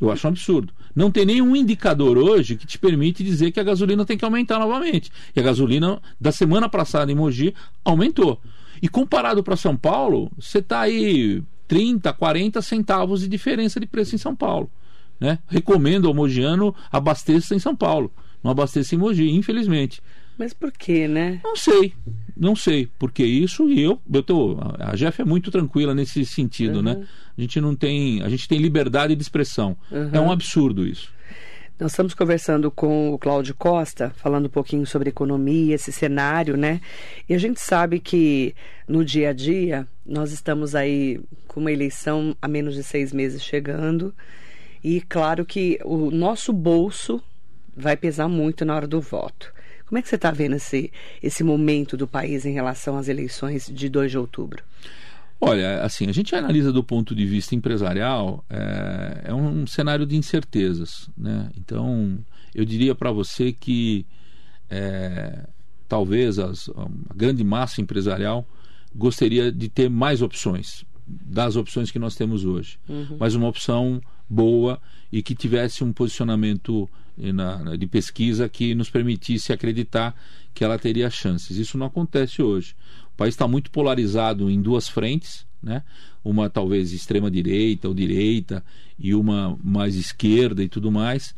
Eu 0.00 0.10
acho 0.10 0.26
um 0.26 0.30
absurdo. 0.30 0.72
Não 0.94 1.10
tem 1.10 1.26
nenhum 1.26 1.54
indicador 1.54 2.16
hoje 2.16 2.56
que 2.56 2.66
te 2.66 2.78
permite 2.78 3.22
dizer 3.22 3.50
que 3.50 3.60
a 3.60 3.62
gasolina 3.62 4.04
tem 4.04 4.16
que 4.16 4.24
aumentar 4.24 4.58
novamente. 4.58 5.10
E 5.36 5.40
a 5.40 5.42
gasolina 5.42 6.00
da 6.18 6.32
semana 6.32 6.68
passada 6.68 7.12
em 7.12 7.14
Mogi 7.14 7.54
aumentou. 7.84 8.40
E 8.82 8.88
comparado 8.88 9.42
para 9.42 9.56
São 9.56 9.76
Paulo, 9.76 10.30
você 10.38 10.58
está 10.58 10.80
aí 10.80 11.42
30, 11.68 12.12
40 12.14 12.62
centavos 12.62 13.20
de 13.20 13.28
diferença 13.28 13.78
de 13.78 13.86
preço 13.86 14.14
em 14.14 14.18
São 14.18 14.34
Paulo. 14.34 14.70
Né? 15.20 15.38
Recomendo 15.46 16.08
ao 16.08 16.14
mogiano 16.14 16.74
abasteça 16.90 17.54
em 17.54 17.58
São 17.58 17.76
Paulo. 17.76 18.10
Não 18.42 18.50
abasteça 18.50 18.94
em 18.94 18.98
Mogi, 18.98 19.30
infelizmente. 19.30 20.00
Mas 20.38 20.54
por 20.54 20.72
quê, 20.72 21.06
né? 21.06 21.40
Não 21.44 21.54
sei, 21.54 21.92
não 22.40 22.56
sei 22.56 22.88
porque 22.98 23.22
isso 23.22 23.68
e 23.68 23.82
eu, 23.82 24.00
eu 24.10 24.22
tô, 24.22 24.56
a 24.78 24.96
Jeff 24.96 25.20
é 25.20 25.24
muito 25.26 25.50
tranquila 25.50 25.94
nesse 25.94 26.24
sentido, 26.24 26.76
uhum. 26.76 26.82
né? 26.82 27.06
A 27.36 27.40
gente 27.40 27.60
não 27.60 27.76
tem, 27.76 28.22
a 28.22 28.30
gente 28.30 28.48
tem 28.48 28.58
liberdade 28.58 29.14
de 29.14 29.22
expressão. 29.22 29.76
Uhum. 29.90 30.10
É 30.10 30.18
um 30.18 30.32
absurdo 30.32 30.86
isso. 30.86 31.12
Nós 31.78 31.92
estamos 31.92 32.14
conversando 32.14 32.70
com 32.70 33.12
o 33.12 33.18
Cláudio 33.18 33.54
Costa, 33.54 34.10
falando 34.16 34.46
um 34.46 34.50
pouquinho 34.50 34.86
sobre 34.86 35.10
economia, 35.10 35.74
esse 35.74 35.92
cenário, 35.92 36.56
né? 36.56 36.80
E 37.28 37.34
a 37.34 37.38
gente 37.38 37.60
sabe 37.60 38.00
que 38.00 38.54
no 38.88 39.04
dia 39.04 39.30
a 39.30 39.32
dia 39.32 39.86
nós 40.04 40.32
estamos 40.32 40.74
aí 40.74 41.20
com 41.46 41.60
uma 41.60 41.72
eleição 41.72 42.34
a 42.40 42.48
menos 42.48 42.74
de 42.74 42.82
seis 42.82 43.12
meses 43.12 43.42
chegando. 43.42 44.14
E 44.82 45.02
claro 45.02 45.44
que 45.44 45.78
o 45.84 46.10
nosso 46.10 46.52
bolso 46.52 47.22
vai 47.76 47.96
pesar 47.96 48.28
muito 48.28 48.64
na 48.64 48.76
hora 48.76 48.86
do 48.86 49.00
voto. 49.00 49.52
Como 49.90 49.98
é 49.98 50.02
que 50.02 50.08
você 50.08 50.14
está 50.14 50.30
vendo 50.30 50.54
esse, 50.54 50.92
esse 51.20 51.42
momento 51.42 51.96
do 51.96 52.06
país 52.06 52.46
em 52.46 52.52
relação 52.52 52.96
às 52.96 53.08
eleições 53.08 53.68
de 53.68 53.88
2 53.88 54.12
de 54.12 54.18
outubro? 54.18 54.62
Olha, 55.40 55.82
assim, 55.82 56.08
a 56.08 56.12
gente 56.12 56.32
analisa 56.32 56.72
do 56.72 56.84
ponto 56.84 57.12
de 57.12 57.26
vista 57.26 57.56
empresarial, 57.56 58.44
é, 58.48 59.22
é 59.24 59.34
um 59.34 59.66
cenário 59.66 60.06
de 60.06 60.14
incertezas, 60.14 61.10
né? 61.18 61.50
Então, 61.56 62.24
eu 62.54 62.64
diria 62.64 62.94
para 62.94 63.10
você 63.10 63.52
que 63.52 64.06
é, 64.70 65.44
talvez 65.88 66.38
as, 66.38 66.68
a 66.68 66.86
grande 67.12 67.42
massa 67.42 67.80
empresarial 67.80 68.46
gostaria 68.94 69.50
de 69.50 69.68
ter 69.68 69.90
mais 69.90 70.22
opções 70.22 70.84
das 71.04 71.56
opções 71.56 71.90
que 71.90 71.98
nós 71.98 72.14
temos 72.14 72.44
hoje, 72.44 72.78
uhum. 72.88 73.16
mas 73.18 73.34
uma 73.34 73.48
opção 73.48 74.00
boa 74.30 74.80
e 75.10 75.22
que 75.22 75.34
tivesse 75.34 75.82
um 75.82 75.92
posicionamento 75.92 76.88
na, 77.16 77.76
de 77.76 77.86
pesquisa 77.86 78.48
que 78.48 78.74
nos 78.74 78.88
permitisse 78.88 79.52
acreditar 79.52 80.14
que 80.54 80.64
ela 80.64 80.78
teria 80.78 81.10
chances. 81.10 81.56
Isso 81.56 81.76
não 81.76 81.86
acontece 81.86 82.40
hoje. 82.40 82.74
O 83.12 83.16
país 83.16 83.34
está 83.34 83.46
muito 83.46 83.70
polarizado 83.70 84.48
em 84.48 84.62
duas 84.62 84.88
frentes, 84.88 85.44
né? 85.62 85.82
uma 86.24 86.48
talvez 86.48 86.92
extrema 86.92 87.30
direita 87.30 87.88
ou 87.88 87.94
direita 87.94 88.64
e 88.98 89.14
uma 89.14 89.58
mais 89.62 89.96
esquerda 89.96 90.62
e 90.62 90.68
tudo 90.68 90.90
mais. 90.90 91.34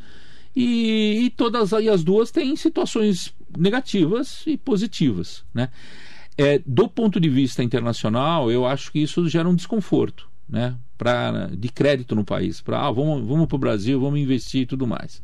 E, 0.55 1.23
e 1.25 1.31
todas 1.31 1.73
as 1.73 2.05
duas 2.05 2.31
têm 2.31 2.55
situações 2.57 3.35
negativas 3.57 4.45
e 4.47 4.57
positivas. 4.57 5.45
Né? 5.53 5.71
É, 6.37 6.61
do 6.65 6.89
ponto 6.89 7.19
de 7.19 7.29
vista 7.29 7.63
internacional, 7.63 8.51
eu 8.51 8.67
acho 8.67 8.93
que 8.93 9.01
isso 9.01 9.27
gera 9.29 9.49
um 9.49 9.55
desconforto 9.55 10.31
né? 10.53 10.77
Pra, 11.03 11.49
de 11.53 11.69
crédito 11.69 12.15
no 12.15 12.25
país. 12.25 12.61
Para 12.61 12.87
ah, 12.87 12.93
vamos, 12.93 13.27
vamos 13.27 13.47
para 13.47 13.57
o 13.57 13.59
Brasil, 13.59 14.01
vamos 14.01 14.21
investir 14.21 14.63
e 14.63 14.67
tudo 14.67 14.87
mais. 14.87 15.21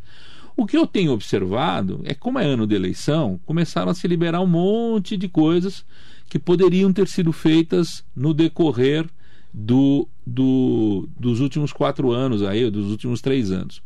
O 0.56 0.66
que 0.66 0.76
eu 0.76 0.88
tenho 0.88 1.12
observado 1.12 2.00
é 2.04 2.14
como 2.14 2.40
é 2.40 2.44
ano 2.44 2.66
de 2.66 2.74
eleição, 2.74 3.38
começaram 3.46 3.92
a 3.92 3.94
se 3.94 4.08
liberar 4.08 4.40
um 4.40 4.46
monte 4.46 5.16
de 5.16 5.28
coisas 5.28 5.84
que 6.28 6.36
poderiam 6.36 6.92
ter 6.92 7.06
sido 7.06 7.32
feitas 7.32 8.04
no 8.14 8.34
decorrer 8.34 9.06
do, 9.54 10.08
do, 10.26 11.08
dos 11.16 11.38
últimos 11.38 11.72
quatro 11.72 12.10
anos, 12.10 12.42
aí, 12.42 12.68
dos 12.68 12.90
últimos 12.90 13.20
três 13.20 13.52
anos. 13.52 13.80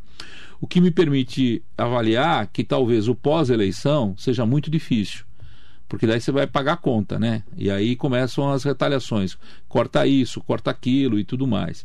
O 0.63 0.67
que 0.67 0.81
me 0.81 0.91
permite 0.91 1.63
avaliar 1.77 2.47
que 2.47 2.65
talvez 2.65 3.07
o 3.07 3.15
pós-eleição 3.15 4.15
seja 4.17 4.47
muito 4.47 4.71
difícil. 4.71 5.27
Porque 5.93 6.07
daí 6.07 6.23
você 6.23 6.33
vai 6.33 6.47
pagar 6.47 6.73
a 6.73 6.77
conta, 6.79 7.19
né? 7.19 7.43
E 7.55 7.71
aí 7.71 7.95
começam 7.95 8.51
as 8.51 8.65
retaliações. 8.65 9.37
Corta 9.69 10.07
isso, 10.07 10.41
corta 10.41 10.71
aquilo 10.71 11.21
e 11.21 11.25
tudo 11.25 11.47
mais. 11.47 11.85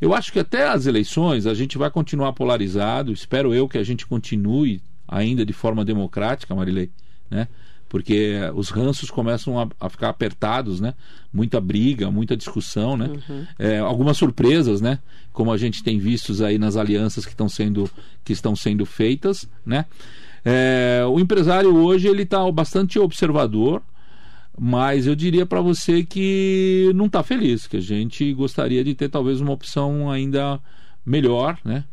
Eu 0.00 0.14
acho 0.14 0.32
que 0.32 0.38
até 0.38 0.66
as 0.66 0.86
eleições 0.86 1.46
a 1.46 1.52
gente 1.52 1.76
vai 1.76 1.90
continuar 1.90 2.32
polarizado. 2.32 3.12
Espero 3.12 3.52
eu 3.52 3.68
que 3.68 3.76
a 3.76 3.84
gente 3.84 4.06
continue 4.06 4.80
ainda 5.06 5.44
de 5.44 5.52
forma 5.52 5.84
democrática, 5.84 6.54
Marilei, 6.54 6.90
né? 7.30 7.46
porque 7.86 8.40
os 8.54 8.70
ranços 8.70 9.10
começam 9.10 9.60
a, 9.60 9.68
a 9.78 9.90
ficar 9.90 10.08
apertados, 10.08 10.80
né? 10.80 10.94
Muita 11.30 11.60
briga, 11.60 12.10
muita 12.10 12.34
discussão, 12.34 12.96
né? 12.96 13.10
Uhum. 13.28 13.46
É, 13.58 13.78
algumas 13.78 14.16
surpresas, 14.16 14.80
né? 14.80 15.00
Como 15.34 15.52
a 15.52 15.58
gente 15.58 15.84
tem 15.84 15.98
vistos 15.98 16.40
aí 16.40 16.56
nas 16.56 16.76
alianças 16.76 17.26
que 17.26 17.32
estão 17.32 17.48
sendo 17.48 17.90
que 18.24 18.32
estão 18.32 18.56
sendo 18.56 18.86
feitas, 18.86 19.46
né? 19.66 19.84
É, 20.44 21.02
o 21.08 21.18
empresário 21.18 21.74
hoje 21.74 22.08
ele 22.08 22.22
está 22.22 22.50
bastante 22.52 22.98
observador, 22.98 23.82
mas 24.58 25.06
eu 25.06 25.14
diria 25.14 25.46
para 25.46 25.60
você 25.60 26.04
que 26.04 26.92
não 26.94 27.06
está 27.06 27.22
feliz, 27.22 27.66
que 27.66 27.78
a 27.78 27.80
gente 27.80 28.32
gostaria 28.34 28.84
de 28.84 28.94
ter 28.94 29.08
talvez 29.08 29.40
uma 29.40 29.52
opção 29.52 30.10
ainda 30.10 30.60
melhor, 31.04 31.58
né? 31.64 31.84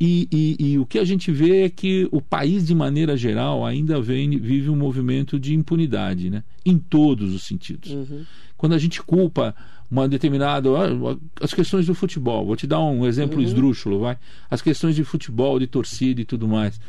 E, 0.00 0.28
e, 0.30 0.72
e, 0.72 0.78
o 0.78 0.84
que 0.84 0.98
a 0.98 1.04
gente 1.04 1.30
vê 1.30 1.62
é 1.62 1.68
que 1.68 2.08
o 2.10 2.20
país, 2.20 2.66
de 2.66 2.74
maneira 2.74 3.16
geral, 3.16 3.64
ainda 3.64 4.00
vem, 4.00 4.38
vive 4.38 4.68
um 4.68 4.74
movimento 4.74 5.38
de 5.38 5.54
impunidade, 5.54 6.28
né? 6.28 6.42
em 6.66 6.76
todos 6.76 7.32
os 7.32 7.44
sentidos. 7.44 7.92
Uhum. 7.92 8.24
Quando 8.56 8.72
a 8.72 8.78
gente 8.78 9.00
culpa 9.00 9.54
uma 9.90 10.08
determinada. 10.08 10.68
Ah, 10.70 11.16
as 11.40 11.52
questões 11.54 11.86
do 11.86 11.94
futebol, 11.94 12.44
vou 12.44 12.56
te 12.56 12.66
dar 12.66 12.80
um 12.80 13.06
exemplo 13.06 13.38
uhum. 13.38 13.44
esdrúxulo, 13.44 14.00
vai. 14.00 14.18
As 14.50 14.60
questões 14.60 14.96
de 14.96 15.04
futebol, 15.04 15.58
de 15.58 15.66
torcida 15.66 16.20
e 16.20 16.24
tudo 16.24 16.48
mais. 16.48 16.80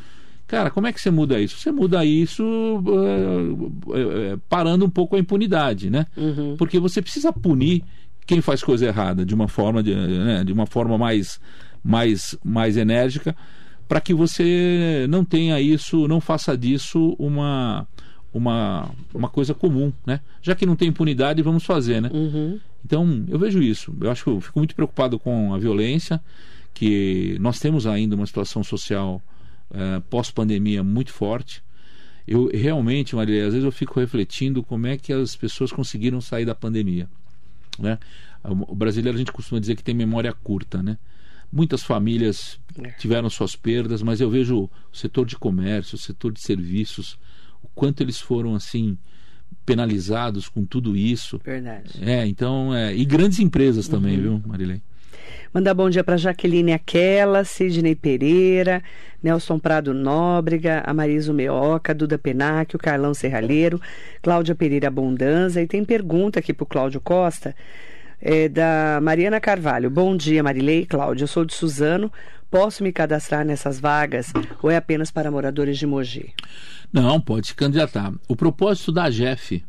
Cara, 0.47 0.69
como 0.69 0.85
é 0.85 0.93
que 0.93 1.01
você 1.01 1.09
muda 1.09 1.39
isso? 1.39 1.57
Você 1.57 1.71
muda 1.71 2.05
isso 2.05 2.43
é, 3.93 4.33
é, 4.33 4.37
parando 4.47 4.85
um 4.85 4.89
pouco 4.89 5.15
a 5.15 5.19
impunidade, 5.19 5.89
né? 5.89 6.05
Uhum. 6.15 6.55
Porque 6.55 6.79
você 6.79 7.01
precisa 7.01 7.33
punir 7.33 7.83
quem 8.25 8.41
faz 8.41 8.63
coisa 8.63 8.85
errada 8.85 9.25
de 9.25 9.33
uma 9.33 9.47
forma, 9.47 9.81
de, 9.81 9.95
né, 9.95 10.43
de 10.43 10.53
uma 10.53 10.65
forma 10.65 10.97
mais, 10.97 11.39
mais, 11.83 12.37
mais 12.43 12.77
enérgica, 12.77 13.35
para 13.87 14.01
que 14.01 14.13
você 14.13 15.05
não 15.09 15.23
tenha 15.23 15.59
isso, 15.59 16.07
não 16.07 16.19
faça 16.19 16.57
disso 16.57 17.15
uma, 17.19 17.87
uma, 18.33 18.89
uma 19.13 19.29
coisa 19.29 19.53
comum, 19.53 19.91
né? 20.05 20.19
Já 20.41 20.55
que 20.55 20.65
não 20.65 20.75
tem 20.75 20.89
impunidade, 20.89 21.41
vamos 21.41 21.63
fazer, 21.63 22.01
né? 22.01 22.09
Uhum. 22.13 22.59
Então, 22.83 23.25
eu 23.27 23.39
vejo 23.39 23.61
isso. 23.63 23.95
Eu 23.99 24.11
acho 24.11 24.23
que 24.23 24.29
eu 24.29 24.41
fico 24.41 24.59
muito 24.59 24.75
preocupado 24.75 25.17
com 25.17 25.53
a 25.53 25.57
violência, 25.57 26.21
que 26.73 27.37
nós 27.39 27.59
temos 27.59 27.87
ainda 27.87 28.15
uma 28.15 28.27
situação 28.27 28.63
social 28.63 29.21
uh, 29.71 30.01
pós-pandemia 30.09 30.83
muito 30.83 31.11
forte. 31.11 31.63
Eu 32.27 32.49
realmente, 32.51 33.15
Maria, 33.15 33.45
às 33.45 33.53
vezes 33.53 33.63
eu 33.63 33.71
fico 33.71 33.99
refletindo 33.99 34.63
como 34.63 34.87
é 34.87 34.97
que 34.97 35.13
as 35.13 35.35
pessoas 35.35 35.71
conseguiram 35.71 36.19
sair 36.19 36.45
da 36.45 36.55
pandemia. 36.55 37.07
Né? 37.77 37.99
O 38.43 38.75
brasileiro 38.75 39.15
a 39.15 39.19
gente 39.19 39.31
costuma 39.31 39.59
dizer 39.59 39.75
que 39.75 39.83
tem 39.83 39.93
memória 39.93 40.33
curta, 40.33 40.81
né? 40.81 40.97
Muitas 41.51 41.83
famílias 41.83 42.59
é. 42.77 42.89
tiveram 42.91 43.29
suas 43.29 43.55
perdas, 43.55 44.01
mas 44.01 44.19
eu 44.19 44.29
vejo 44.29 44.63
o 44.63 44.69
setor 44.91 45.25
de 45.25 45.35
comércio, 45.35 45.95
o 45.95 45.99
setor 45.99 46.31
de 46.31 46.41
serviços, 46.41 47.17
o 47.61 47.67
quanto 47.67 48.01
eles 48.01 48.19
foram 48.19 48.55
assim 48.55 48.97
penalizados 49.65 50.47
com 50.47 50.65
tudo 50.65 50.95
isso. 50.95 51.39
Verdade. 51.43 51.91
É, 52.01 52.25
então, 52.25 52.73
é, 52.73 52.95
e 52.95 53.05
grandes 53.05 53.39
empresas 53.39 53.87
também, 53.87 54.15
uhum. 54.17 54.21
viu, 54.21 54.43
Marilei? 54.45 54.81
Mandar 55.53 55.73
bom 55.73 55.89
dia 55.89 56.03
para 56.03 56.17
Jaqueline 56.17 56.73
Aquela, 56.73 57.43
Sidney 57.43 57.95
Pereira, 57.95 58.83
Nelson 59.23 59.57
Prado 59.57 59.93
Nóbrega, 59.93 60.83
a 60.85 60.93
Marisa 60.93 61.31
Meoca, 61.33 61.93
Duda 61.93 62.17
Penac, 62.17 62.75
o 62.75 62.79
Carlão 62.79 63.13
Serralheiro, 63.13 63.79
Cláudia 64.21 64.53
Pereira 64.53 64.87
Abundanza. 64.87 65.61
E 65.61 65.67
tem 65.67 65.85
pergunta 65.85 66.39
aqui 66.39 66.53
para 66.53 66.63
o 66.63 66.67
Cláudio 66.67 66.99
Costa, 66.99 67.55
é, 68.21 68.49
da 68.49 68.99
Mariana 69.01 69.39
Carvalho. 69.39 69.89
Bom 69.89 70.15
dia, 70.17 70.43
Marilei 70.43 70.81
e 70.81 70.85
Cláudia. 70.85 71.23
Eu 71.23 71.27
sou 71.27 71.45
de 71.45 71.53
Suzano. 71.53 72.11
Posso 72.51 72.83
me 72.83 72.91
cadastrar 72.91 73.45
nessas 73.45 73.79
vagas 73.79 74.31
ou 74.61 74.69
é 74.69 74.77
apenas 74.77 75.11
para 75.11 75.31
moradores 75.31 75.77
de 75.77 75.85
Mogi? 75.85 76.33
Não, 76.91 77.19
pode 77.19 77.47
se 77.47 77.55
candidatar. 77.55 78.13
O 78.27 78.35
propósito 78.35 78.91
da 78.91 79.09
GEF 79.09 79.63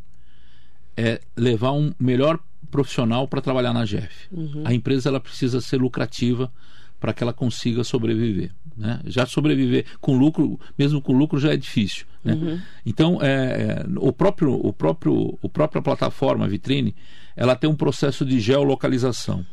é 0.96 1.20
levar 1.36 1.72
um 1.72 1.92
melhor 1.98 2.38
profissional 2.70 3.28
para 3.28 3.40
trabalhar 3.40 3.72
na 3.72 3.84
GEF. 3.84 4.28
Uhum. 4.32 4.62
A 4.64 4.74
empresa 4.74 5.08
ela 5.08 5.20
precisa 5.20 5.60
ser 5.60 5.76
lucrativa 5.76 6.50
para 6.98 7.12
que 7.12 7.22
ela 7.22 7.32
consiga 7.32 7.84
sobreviver. 7.84 8.50
Né? 8.76 9.00
Já 9.06 9.26
sobreviver 9.26 9.84
com 10.00 10.16
lucro, 10.16 10.58
mesmo 10.78 11.00
com 11.00 11.12
lucro, 11.12 11.38
já 11.38 11.52
é 11.52 11.56
difícil. 11.56 12.06
Né? 12.24 12.34
Uhum. 12.34 12.60
Então, 12.84 13.18
é, 13.22 13.26
é, 13.26 13.86
o 13.96 14.12
próprio, 14.12 14.54
o 14.54 14.72
próprio, 14.72 15.38
o 15.40 15.48
própria 15.48 15.82
plataforma 15.82 16.48
vitrine, 16.48 16.94
ela 17.36 17.54
tem 17.54 17.68
um 17.68 17.76
processo 17.76 18.24
de 18.24 18.40
geolocalização. 18.40 19.44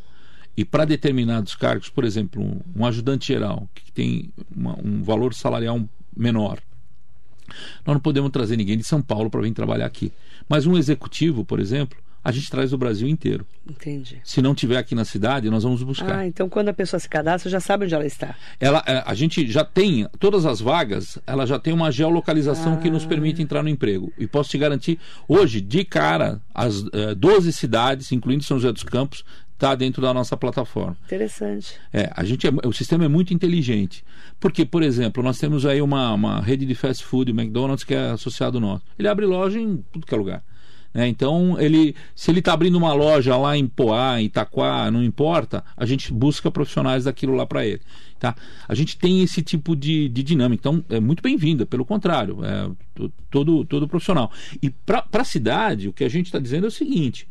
E 0.56 0.64
para 0.64 0.86
determinados 0.86 1.56
cargos, 1.56 1.90
por 1.90 2.04
exemplo, 2.04 2.42
um, 2.42 2.60
um 2.76 2.86
ajudante 2.86 3.28
geral 3.28 3.68
que 3.74 3.92
tem 3.92 4.32
uma, 4.56 4.78
um 4.84 5.02
valor 5.02 5.34
salarial 5.34 5.82
menor, 6.16 6.60
nós 7.86 7.94
não 7.96 8.00
podemos 8.02 8.32
trazer 8.32 8.58
ninguém 8.58 8.78
de 8.78 8.84
São 8.84 9.02
Paulo 9.02 9.30
para 9.30 9.42
vir 9.42 9.54
trabalhar 9.54 9.86
aqui. 9.86 10.12
Mas 10.48 10.66
um 10.66 10.78
executivo, 10.78 11.46
por 11.46 11.60
exemplo, 11.60 11.98
a 12.24 12.32
gente 12.32 12.50
traz 12.50 12.72
do 12.72 12.78
Brasil 12.78 13.08
inteiro. 13.08 13.46
Entendi. 13.70 14.22
Se 14.24 14.42
não 14.42 14.56
tiver 14.56 14.78
aqui 14.78 14.96
na 14.96 15.04
cidade, 15.04 15.50
nós 15.50 15.64
vamos 15.64 15.84
buscar. 15.84 16.20
Ah, 16.20 16.26
então 16.26 16.48
quando 16.48 16.70
a 16.70 16.74
pessoa 16.74 17.00
se 17.00 17.10
cadastra, 17.10 17.52
já 17.52 17.60
sabe 17.60 17.84
onde 17.84 17.94
ela 17.94 18.06
está. 18.06 18.36
Ela, 18.60 18.82
é, 18.88 19.04
a 19.06 19.14
gente 19.14 19.46
já 19.52 19.66
tem, 19.66 20.08
todas 20.20 20.46
as 20.46 20.62
vagas, 20.62 21.20
ela 21.28 21.46
já 21.46 21.60
tem 21.60 21.74
uma 21.74 21.92
geolocalização 21.92 22.76
ah. 22.76 22.78
que 22.78 22.90
nos 22.90 23.06
permite 23.06 23.42
entrar 23.42 23.62
no 23.62 23.68
emprego. 23.68 24.12
E 24.18 24.26
posso 24.26 24.50
te 24.50 24.58
garantir, 24.58 24.98
hoje, 25.28 25.60
de 25.60 25.84
cara, 25.84 26.42
as 26.54 26.86
é, 26.94 27.14
12 27.14 27.52
cidades, 27.52 28.12
incluindo 28.14 28.44
São 28.44 28.58
José 28.58 28.72
dos 28.72 28.84
Campos, 28.84 29.26
está 29.54 29.76
dentro 29.76 30.02
da 30.02 30.14
nossa 30.14 30.36
plataforma. 30.36 30.98
Interessante. 31.06 31.80
É, 31.92 32.12
a 32.16 32.24
gente 32.24 32.48
é, 32.48 32.52
o 32.66 32.74
sistema 32.74 33.06
é 33.06 33.08
muito 33.08 33.34
inteligente. 33.34 34.04
Porque, 34.40 34.66
por 34.66 34.84
exemplo, 34.84 35.24
nós 35.24 35.40
temos 35.40 35.66
aí 35.66 35.82
uma, 35.82 36.14
uma 36.14 36.42
rede 36.42 36.66
de 36.66 36.76
fast 36.76 37.04
food, 37.04 37.32
o 37.32 37.36
McDonald's, 37.40 37.84
que 37.84 37.94
é 37.94 38.12
associado 38.12 38.60
nosso. 38.60 38.84
Ele 39.00 39.08
abre 39.08 39.26
loja 39.26 39.60
em 39.60 39.84
tudo 39.92 40.06
que 40.06 40.14
é 40.14 40.18
lugar. 40.18 40.44
Né? 40.94 41.08
Então, 41.08 41.60
ele, 41.60 41.96
se 42.14 42.30
ele 42.30 42.40
está 42.40 42.54
abrindo 42.54 42.76
uma 42.76 42.94
loja 42.94 43.36
lá 43.36 43.58
em 43.58 43.66
Poá, 43.66 44.22
em 44.22 44.26
Itaquá, 44.26 44.92
não 44.92 45.04
importa, 45.04 45.64
a 45.76 45.86
gente 45.86 46.14
busca 46.14 46.52
profissionais 46.52 47.06
daquilo 47.06 47.34
lá 47.34 47.46
para 47.46 47.66
ele. 47.66 47.82
Tá? 48.20 48.36
A 48.68 48.76
gente 48.76 48.98
tem 48.98 49.24
esse 49.24 49.42
tipo 49.42 49.76
de, 49.76 50.08
de 50.08 50.24
dinâmica. 50.24 50.62
Então, 50.62 50.86
é 50.90 51.00
muito 51.00 51.24
bem-vinda, 51.24 51.66
pelo 51.66 51.84
contrário, 51.84 52.40
é, 52.44 52.70
todo, 53.30 53.66
todo 53.66 53.88
profissional. 53.88 54.32
E 54.62 54.70
para 54.70 55.06
a 55.14 55.24
cidade, 55.26 55.90
o 55.90 55.94
que 55.94 56.04
a 56.04 56.10
gente 56.10 56.28
está 56.28 56.40
dizendo 56.40 56.66
é 56.66 56.68
o 56.68 56.72
seguinte: 56.72 57.28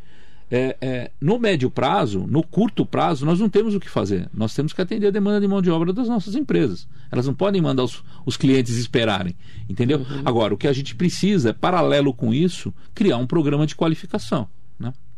é, 0.55 0.77
é, 0.83 1.11
no 1.19 1.39
médio 1.39 1.71
prazo, 1.71 2.27
no 2.29 2.43
curto 2.43 2.85
prazo, 2.85 3.25
nós 3.25 3.41
não 3.41 3.49
temos 3.49 3.75
o 3.75 3.81
que 3.81 3.89
fazer. 3.89 4.29
Nós 4.35 4.55
temos 4.55 4.75
que 4.75 4.83
atender 4.83 5.07
a 5.07 5.11
demanda 5.11 5.41
de 5.41 5.49
mão 5.49 5.63
de 5.63 5.71
obra 5.71 5.95
das 5.95 6.07
nossas 6.07 6.35
empresas. 6.35 6.87
Elas 7.11 7.27
não 7.27 7.33
podem 7.33 7.63
mandar 7.63 7.85
os, 7.85 8.05
os 8.27 8.37
clientes 8.37 8.77
esperarem. 8.77 9.35
Entendeu? 9.67 10.01
Uhum. 10.01 10.23
Agora, 10.27 10.53
o 10.53 10.59
que 10.59 10.69
a 10.69 10.73
gente 10.75 10.95
precisa 10.95 11.49
é, 11.49 11.53
paralelo 11.55 12.13
com 12.13 12.35
isso, 12.35 12.73
criar 12.95 13.17
um 13.17 13.27
programa 13.27 13.67
de 13.67 13.75
qualificação? 13.75 14.47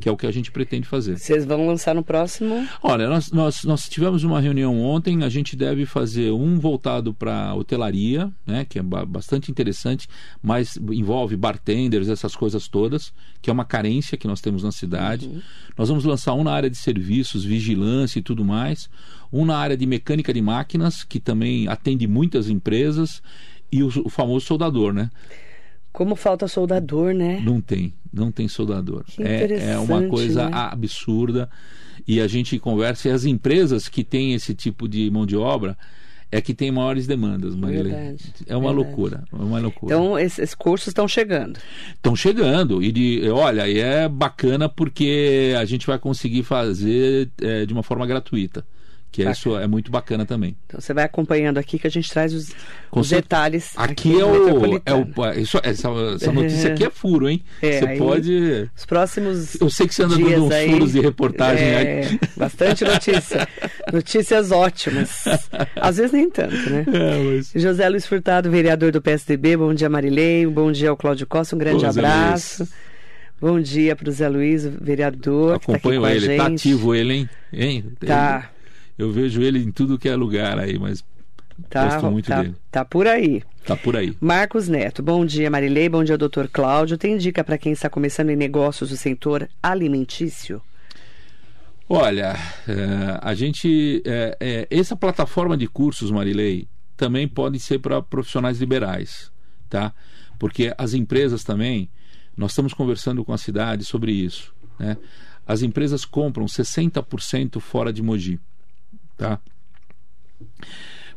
Que 0.01 0.09
é 0.09 0.13
o 0.13 0.17
que 0.17 0.27
a 0.27 0.33
gente 0.33 0.51
pretende 0.51 0.87
fazer. 0.87 1.19
Vocês 1.19 1.45
vão 1.45 1.67
lançar 1.67 1.95
no 1.95 2.03
próximo? 2.03 2.67
Olha, 2.83 3.09
nós, 3.09 3.31
nós, 3.31 3.65
nós 3.65 3.89
tivemos 3.89 4.25
uma 4.25 4.41
reunião 4.41 4.81
ontem, 4.83 5.23
a 5.23 5.29
gente 5.29 5.57
deve 5.57 5.87
fazer 5.87 6.33
um 6.33 6.59
voltado 6.59 7.15
para 7.15 7.55
hotelaria, 7.55 8.31
né? 8.47 8.65
que 8.65 8.79
é 8.79 8.83
bastante 8.83 9.51
interessante, 9.51 10.09
mas 10.43 10.77
envolve 10.77 11.37
bartenders, 11.37 12.09
essas 12.09 12.35
coisas 12.35 12.69
todas, 12.69 13.13
que 13.41 13.49
é 13.49 13.53
uma 13.53 13.65
carência 13.65 14.19
que 14.19 14.27
nós 14.27 14.41
temos 14.41 14.63
na 14.63 14.73
cidade. 14.73 15.27
Uhum. 15.27 15.41
Nós 15.79 15.89
vamos 15.89 16.05
lançar 16.05 16.35
um 16.35 16.45
na 16.45 16.53
área 16.53 16.69
de 16.69 16.77
serviços, 16.77 17.45
vigilância 17.45 18.19
e 18.19 18.23
tudo 18.23 18.45
mais, 18.45 18.91
um 19.33 19.45
na 19.45 19.57
área 19.57 19.77
de 19.77 19.87
mecânica 19.87 20.33
de 20.33 20.43
máquinas, 20.43 21.05
que 21.05 21.19
também 21.19 21.69
atende 21.69 22.07
muitas 22.07 22.49
empresas, 22.49 23.23
e 23.73 23.83
o, 23.83 23.89
o 24.05 24.09
famoso 24.09 24.47
soldador, 24.47 24.93
né? 24.93 25.11
Como 25.95 26.17
falta 26.17 26.49
soldador, 26.49 27.15
né? 27.15 27.41
Não 27.45 27.61
tem, 27.61 27.95
não 28.13 28.33
tem 28.33 28.49
soldador. 28.49 29.05
É, 29.17 29.75
é 29.75 29.79
uma 29.79 30.03
coisa 30.09 30.51
né? 30.51 30.51
absurda. 30.53 31.49
E 32.05 32.21
a 32.21 32.27
gente 32.27 32.59
conversa, 32.59 33.09
e 33.09 33.13
as 33.13 33.25
empresas 33.25 33.89
que 33.89 34.03
têm 34.03 34.35
esse 34.35 34.57
tipo 34.57 34.89
de 34.89 35.09
mão 35.09 35.25
de 35.25 35.37
obra 35.37 35.79
é 36.33 36.41
que 36.41 36.53
tem 36.53 36.73
maiores 36.73 37.07
demandas, 37.07 37.55
Marília. 37.55 38.17
É 38.49 38.57
uma 38.57 38.73
verdade. 38.73 38.75
loucura, 38.75 39.25
é 39.33 39.37
uma 39.37 39.61
loucura. 39.61 39.95
Então, 39.95 40.19
esses 40.19 40.53
cursos 40.53 40.89
estão 40.89 41.07
chegando. 41.07 41.61
Estão 41.95 42.17
chegando. 42.17 42.83
E 42.83 42.91
de, 42.91 43.31
olha, 43.31 43.69
e 43.69 43.79
é 43.79 44.09
bacana 44.09 44.69
porque 44.69 45.55
a 45.57 45.65
gente 45.65 45.87
vai 45.87 45.97
conseguir 45.97 46.43
fazer 46.43 47.31
é, 47.41 47.65
de 47.65 47.73
uma 47.73 47.85
forma 47.85 48.05
gratuita 48.05 48.67
que 49.15 49.23
é 49.23 49.31
isso 49.31 49.57
é 49.57 49.67
muito 49.69 49.93
bacana 49.93 50.27
também. 50.27 50.57
Então 50.67 50.81
você 50.81 50.93
vai 50.93 51.05
acompanhando 51.05 51.59
aqui 51.59 51.79
que 51.79 51.87
a 51.87 51.91
gente 51.91 52.11
traz 52.11 52.35
os, 52.35 52.51
os 52.91 53.09
detalhes. 53.09 53.73
Aqui, 53.77 53.93
aqui 53.93 54.21
é, 54.21 54.25
o, 54.25 54.83
é 54.85 54.93
o 54.93 55.41
isso, 55.41 55.61
essa, 55.63 55.89
essa 56.17 56.33
notícia 56.33 56.73
aqui 56.73 56.85
é 56.85 56.91
furo, 56.91 57.29
hein? 57.29 57.41
É, 57.63 57.79
você 57.79 57.97
pode. 57.97 58.71
Os 58.77 58.85
próximos. 58.85 59.61
Eu 59.61 59.71
sei 59.71 59.87
que 59.87 59.95
você 59.95 60.03
anda 60.03 60.17
dando 60.17 60.47
uns 60.47 60.51
aí, 60.51 60.69
furos 60.69 60.93
de 60.93 61.01
reportagem 61.01 61.65
é, 61.65 61.79
aí. 61.79 62.21
Bastante 62.37 62.85
notícia. 62.85 63.49
Notícias 63.93 64.51
ótimas. 64.51 65.25
Às 65.77 65.99
vezes 65.99 66.11
nem 66.11 66.29
tanto, 66.29 66.57
né? 66.69 66.85
É, 66.93 67.37
mas... 67.37 67.53
José 67.55 67.89
Luiz 67.89 68.07
Furtado, 68.07 68.51
vereador 68.51 68.91
do 68.91 69.01
PSDB. 69.01 69.57
Bom 69.57 69.73
dia, 69.73 69.89
Marilei. 69.89 70.45
Bom 70.47 70.73
dia 70.73 70.91
ao 70.91 70.97
Cláudio 70.97 71.27
Costa. 71.27 71.55
Um 71.55 71.59
grande 71.59 71.87
abraço. 71.87 72.67
Bom 73.41 73.61
dia 73.61 73.95
para 73.95 74.09
o 74.09 74.13
Zé 74.13 74.29
Luiz, 74.29 74.65
vereador. 74.67 75.57
Acompanho 75.57 76.03
tá 76.03 76.13
ele, 76.13 76.37
tá 76.37 76.47
ativo 76.47 76.95
ele, 76.95 77.13
hein? 77.13 77.31
hein? 77.53 77.85
Tá. 78.05 78.51
Eu 78.97 79.11
vejo 79.11 79.43
ele 79.43 79.59
em 79.59 79.73
tudo 79.73 79.99
que 79.99 80.09
é 80.09 80.15
lugar 80.17 80.59
aí, 80.59 80.79
mas 80.79 81.05
Tá, 81.69 81.85
Gosto 81.85 82.11
muito 82.11 82.27
tá, 82.27 82.43
dele. 82.43 82.57
tá 82.71 82.85
por 82.85 83.07
aí. 83.07 83.43
Tá 83.65 83.77
por 83.77 83.97
aí. 83.97 84.17
Marcos 84.21 84.69
Neto, 84.69 85.03
bom 85.03 85.25
dia 85.25 85.51
Marilei, 85.51 85.89
bom 85.89 86.03
dia 86.03 86.19
doutor 86.19 86.49
Cláudio. 86.49 86.99
Tem 86.99 87.17
dica 87.17 87.45
para 87.45 87.57
quem 87.57 87.73
está 87.73 87.89
começando 87.89 88.31
em 88.31 88.37
negócios 88.37 88.91
do 88.91 88.97
setor 88.97 89.49
alimentício? 89.63 90.61
Olha, 91.89 92.35
é, 92.67 93.19
a 93.23 93.35
gente. 93.35 94.03
É, 94.05 94.37
é, 94.41 94.69
essa 94.71 94.97
plataforma 94.97 95.57
de 95.57 95.67
cursos, 95.69 96.11
Marilei, 96.11 96.67
também 96.97 97.29
pode 97.29 97.61
ser 97.61 97.79
para 97.79 98.03
profissionais 98.03 98.59
liberais, 98.59 99.31
tá? 99.69 99.93
Porque 100.39 100.75
as 100.77 100.95
empresas 100.95 101.45
também, 101.45 101.89
nós 102.37 102.51
estamos 102.51 102.75
conversando 102.75 103.25
com 103.25 103.33
a 103.33 103.39
cidade 103.39 103.85
sobre 103.85 104.13
isso, 104.13 104.53
né? 104.79 104.97
As 105.47 105.63
empresas 105.63 106.05
compram 106.05 106.47
60% 106.47 107.61
fora 107.61 107.93
de 107.93 108.03
Mogi, 108.03 108.41
tá? 109.17 109.41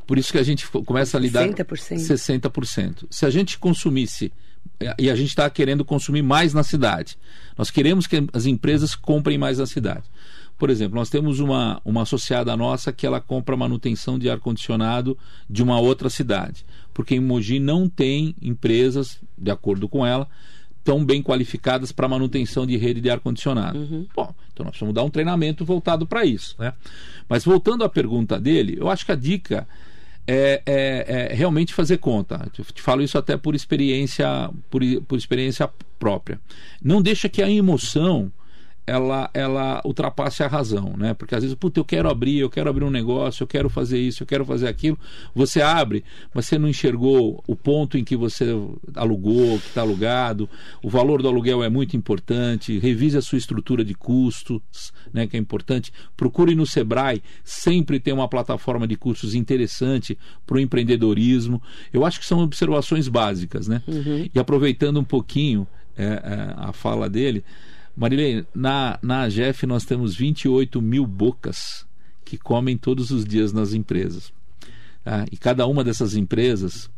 Por 0.05 0.17
isso 0.17 0.31
que 0.31 0.37
a 0.37 0.43
gente 0.43 0.65
começa 0.67 1.17
a 1.17 1.19
lidar 1.19 1.47
60%. 1.47 1.95
60%. 1.97 3.07
Se 3.09 3.25
a 3.25 3.29
gente 3.29 3.59
consumisse 3.59 4.31
e 4.97 5.09
a 5.09 5.15
gente 5.15 5.29
está 5.29 5.49
querendo 5.49 5.83
consumir 5.83 6.21
mais 6.21 6.53
na 6.53 6.63
cidade, 6.63 7.17
nós 7.57 7.69
queremos 7.69 8.07
que 8.07 8.25
as 8.31 8.45
empresas 8.45 8.95
comprem 8.95 9.37
mais 9.37 9.57
na 9.57 9.65
cidade. 9.65 10.03
Por 10.57 10.69
exemplo, 10.69 10.95
nós 10.95 11.09
temos 11.09 11.39
uma, 11.39 11.79
uma 11.85 12.01
associada 12.01 12.55
nossa 12.57 12.91
que 12.91 13.05
ela 13.05 13.21
compra 13.21 13.55
manutenção 13.55 14.17
de 14.17 14.29
ar-condicionado 14.29 15.17
de 15.47 15.61
uma 15.61 15.79
outra 15.79 16.09
cidade. 16.09 16.65
Porque 16.93 17.15
em 17.15 17.19
Mogi 17.19 17.59
não 17.59 17.87
tem 17.87 18.33
empresas, 18.41 19.19
de 19.37 19.51
acordo 19.51 19.87
com 19.87 20.05
ela, 20.05 20.27
tão 20.83 21.05
bem 21.05 21.21
qualificadas 21.21 21.91
para 21.91 22.07
manutenção 22.07 22.65
de 22.65 22.75
rede 22.77 23.01
de 23.01 23.09
ar-condicionado. 23.09 23.77
Uhum. 23.77 24.07
Bom, 24.15 24.33
então 24.57 24.65
nós 24.65 24.71
precisamos 24.71 24.95
dar 24.95 25.03
um 25.03 25.09
treinamento 25.09 25.63
voltado 25.63 26.07
para 26.07 26.25
isso. 26.25 26.55
Né? 26.57 26.73
Mas 27.29 27.45
voltando 27.45 27.83
à 27.83 27.89
pergunta 27.89 28.39
dele, 28.39 28.75
eu 28.79 28.89
acho 28.89 29.05
que 29.05 29.11
a 29.11 29.15
dica 29.15 29.67
é, 30.25 30.63
é, 30.65 31.29
é, 31.31 31.35
realmente 31.35 31.73
fazer 31.73 31.97
conta. 31.97 32.49
Eu 32.57 32.65
te 32.65 32.81
falo 32.81 33.03
isso 33.03 33.17
até 33.17 33.37
por 33.37 33.53
experiência, 33.53 34.49
por, 34.69 34.81
por 35.07 35.17
experiência 35.17 35.69
própria. 35.99 36.39
Não 36.81 37.01
deixa 37.01 37.29
que 37.29 37.41
a 37.41 37.49
emoção 37.49 38.31
ela, 38.87 39.29
ela 39.33 39.81
ultrapasse 39.83 40.41
a 40.41 40.47
razão, 40.47 40.95
né? 40.97 41.13
Porque 41.13 41.35
às 41.35 41.41
vezes, 41.41 41.55
puta, 41.55 41.77
eu 41.77 41.83
quero 41.83 42.09
abrir, 42.09 42.39
eu 42.39 42.49
quero 42.49 42.69
abrir 42.69 42.85
um 42.85 42.89
negócio, 42.89 43.43
eu 43.43 43.47
quero 43.47 43.69
fazer 43.69 43.99
isso, 43.99 44.23
eu 44.23 44.27
quero 44.27 44.45
fazer 44.45 44.69
aquilo. 44.69 44.97
Você 45.35 45.61
abre, 45.61 46.05
mas 46.33 46.45
você 46.45 46.57
não 46.57 46.69
enxergou 46.69 47.43
o 47.45 47.53
ponto 47.53 47.97
em 47.97 48.03
que 48.05 48.15
você 48.15 48.45
alugou, 48.95 49.59
que 49.59 49.67
está 49.67 49.81
alugado. 49.81 50.49
O 50.81 50.89
valor 50.89 51.21
do 51.21 51.27
aluguel 51.27 51.61
é 51.61 51.69
muito 51.69 51.97
importante. 51.97 52.79
Revise 52.79 53.17
a 53.17 53.21
sua 53.21 53.37
estrutura 53.37 53.83
de 53.83 53.93
custos, 53.93 54.93
né? 55.13 55.27
Que 55.27 55.35
é 55.35 55.39
importante. 55.39 55.91
Procure 56.15 56.55
no 56.55 56.65
Sebrae 56.65 57.21
sempre 57.43 57.99
ter 57.99 58.13
uma 58.13 58.29
plataforma 58.29 58.87
de 58.87 58.95
cursos 58.95 59.35
interessante 59.35 60.17
para 60.45 60.55
o 60.55 60.59
empreendedorismo. 60.61 61.61
Eu 61.91 62.05
acho 62.05 62.21
que 62.21 62.25
são 62.25 62.39
observações 62.39 63.09
básicas, 63.09 63.67
né? 63.67 63.83
Uhum. 63.85 64.29
E 64.33 64.39
aproveitando 64.39 64.97
um 64.97 65.03
pouquinho 65.03 65.67
é, 65.97 66.05
é, 66.05 66.53
a 66.55 66.71
fala 66.71 67.09
dele. 67.09 67.43
Marilei, 67.97 68.45
na, 68.53 68.99
na 69.01 69.21
AGEF 69.21 69.65
nós 69.65 69.83
temos 69.83 70.15
28 70.15 70.79
mil 70.79 71.07
bocas 71.07 71.83
que 72.23 72.37
comem 72.37 72.77
todos 72.77 73.09
os 73.09 73.25
dias 73.25 73.51
nas 73.51 73.73
empresas. 73.73 74.31
Tá? 75.03 75.25
E 75.31 75.35
cada 75.35 75.65
uma 75.65 75.83
dessas 75.83 76.15
empresas 76.15 76.91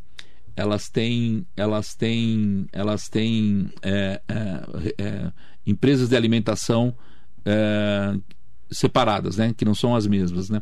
elas 0.57 0.89
têm 0.89 1.47
elas 1.55 1.95
têm 1.95 2.67
elas 2.73 3.07
têm 3.07 3.71
é, 3.81 4.21
é, 4.27 4.93
é, 4.97 5.31
empresas 5.65 6.09
de 6.09 6.17
alimentação 6.17 6.93
é, 7.45 8.13
separadas, 8.69 9.37
né? 9.37 9.53
Que 9.55 9.63
não 9.63 9.73
são 9.73 9.95
as 9.95 10.05
mesmas, 10.05 10.49
né? 10.49 10.61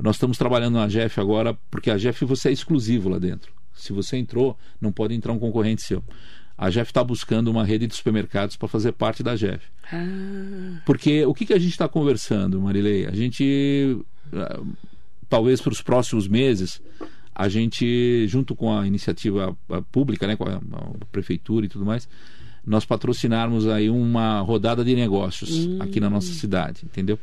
Nós 0.00 0.16
estamos 0.16 0.36
trabalhando 0.36 0.74
na 0.74 0.88
GEF 0.88 1.20
agora 1.20 1.56
porque 1.70 1.92
a 1.92 1.98
GEF 1.98 2.24
você 2.24 2.48
é 2.48 2.52
exclusivo 2.52 3.08
lá 3.08 3.20
dentro. 3.20 3.52
Se 3.72 3.92
você 3.92 4.16
entrou, 4.16 4.58
não 4.80 4.90
pode 4.90 5.14
entrar 5.14 5.32
um 5.32 5.38
concorrente 5.38 5.82
seu 5.82 6.02
a 6.60 6.68
GEF 6.68 6.90
está 6.90 7.02
buscando 7.02 7.48
uma 7.48 7.64
rede 7.64 7.86
de 7.86 7.94
supermercados 7.94 8.54
para 8.54 8.68
fazer 8.68 8.92
parte 8.92 9.22
da 9.22 9.34
GEF. 9.34 9.64
Ah. 9.90 10.82
Porque 10.84 11.24
o 11.24 11.32
que, 11.32 11.46
que 11.46 11.54
a 11.54 11.58
gente 11.58 11.70
está 11.70 11.88
conversando, 11.88 12.60
Marilei? 12.60 13.06
A 13.06 13.12
gente, 13.12 13.96
talvez 15.26 15.58
para 15.62 15.72
os 15.72 15.80
próximos 15.80 16.28
meses, 16.28 16.82
a 17.34 17.48
gente, 17.48 18.28
junto 18.28 18.54
com 18.54 18.78
a 18.78 18.86
iniciativa 18.86 19.56
pública, 19.90 20.26
né, 20.26 20.36
com 20.36 20.44
a, 20.44 20.56
a 20.56 21.06
prefeitura 21.10 21.64
e 21.64 21.68
tudo 21.70 21.86
mais, 21.86 22.06
nós 22.62 22.84
patrocinarmos 22.84 23.66
aí 23.66 23.88
uma 23.88 24.40
rodada 24.40 24.84
de 24.84 24.94
negócios 24.94 25.66
hum. 25.66 25.78
aqui 25.80 25.98
na 25.98 26.10
nossa 26.10 26.30
cidade, 26.34 26.82
entendeu? 26.84 27.18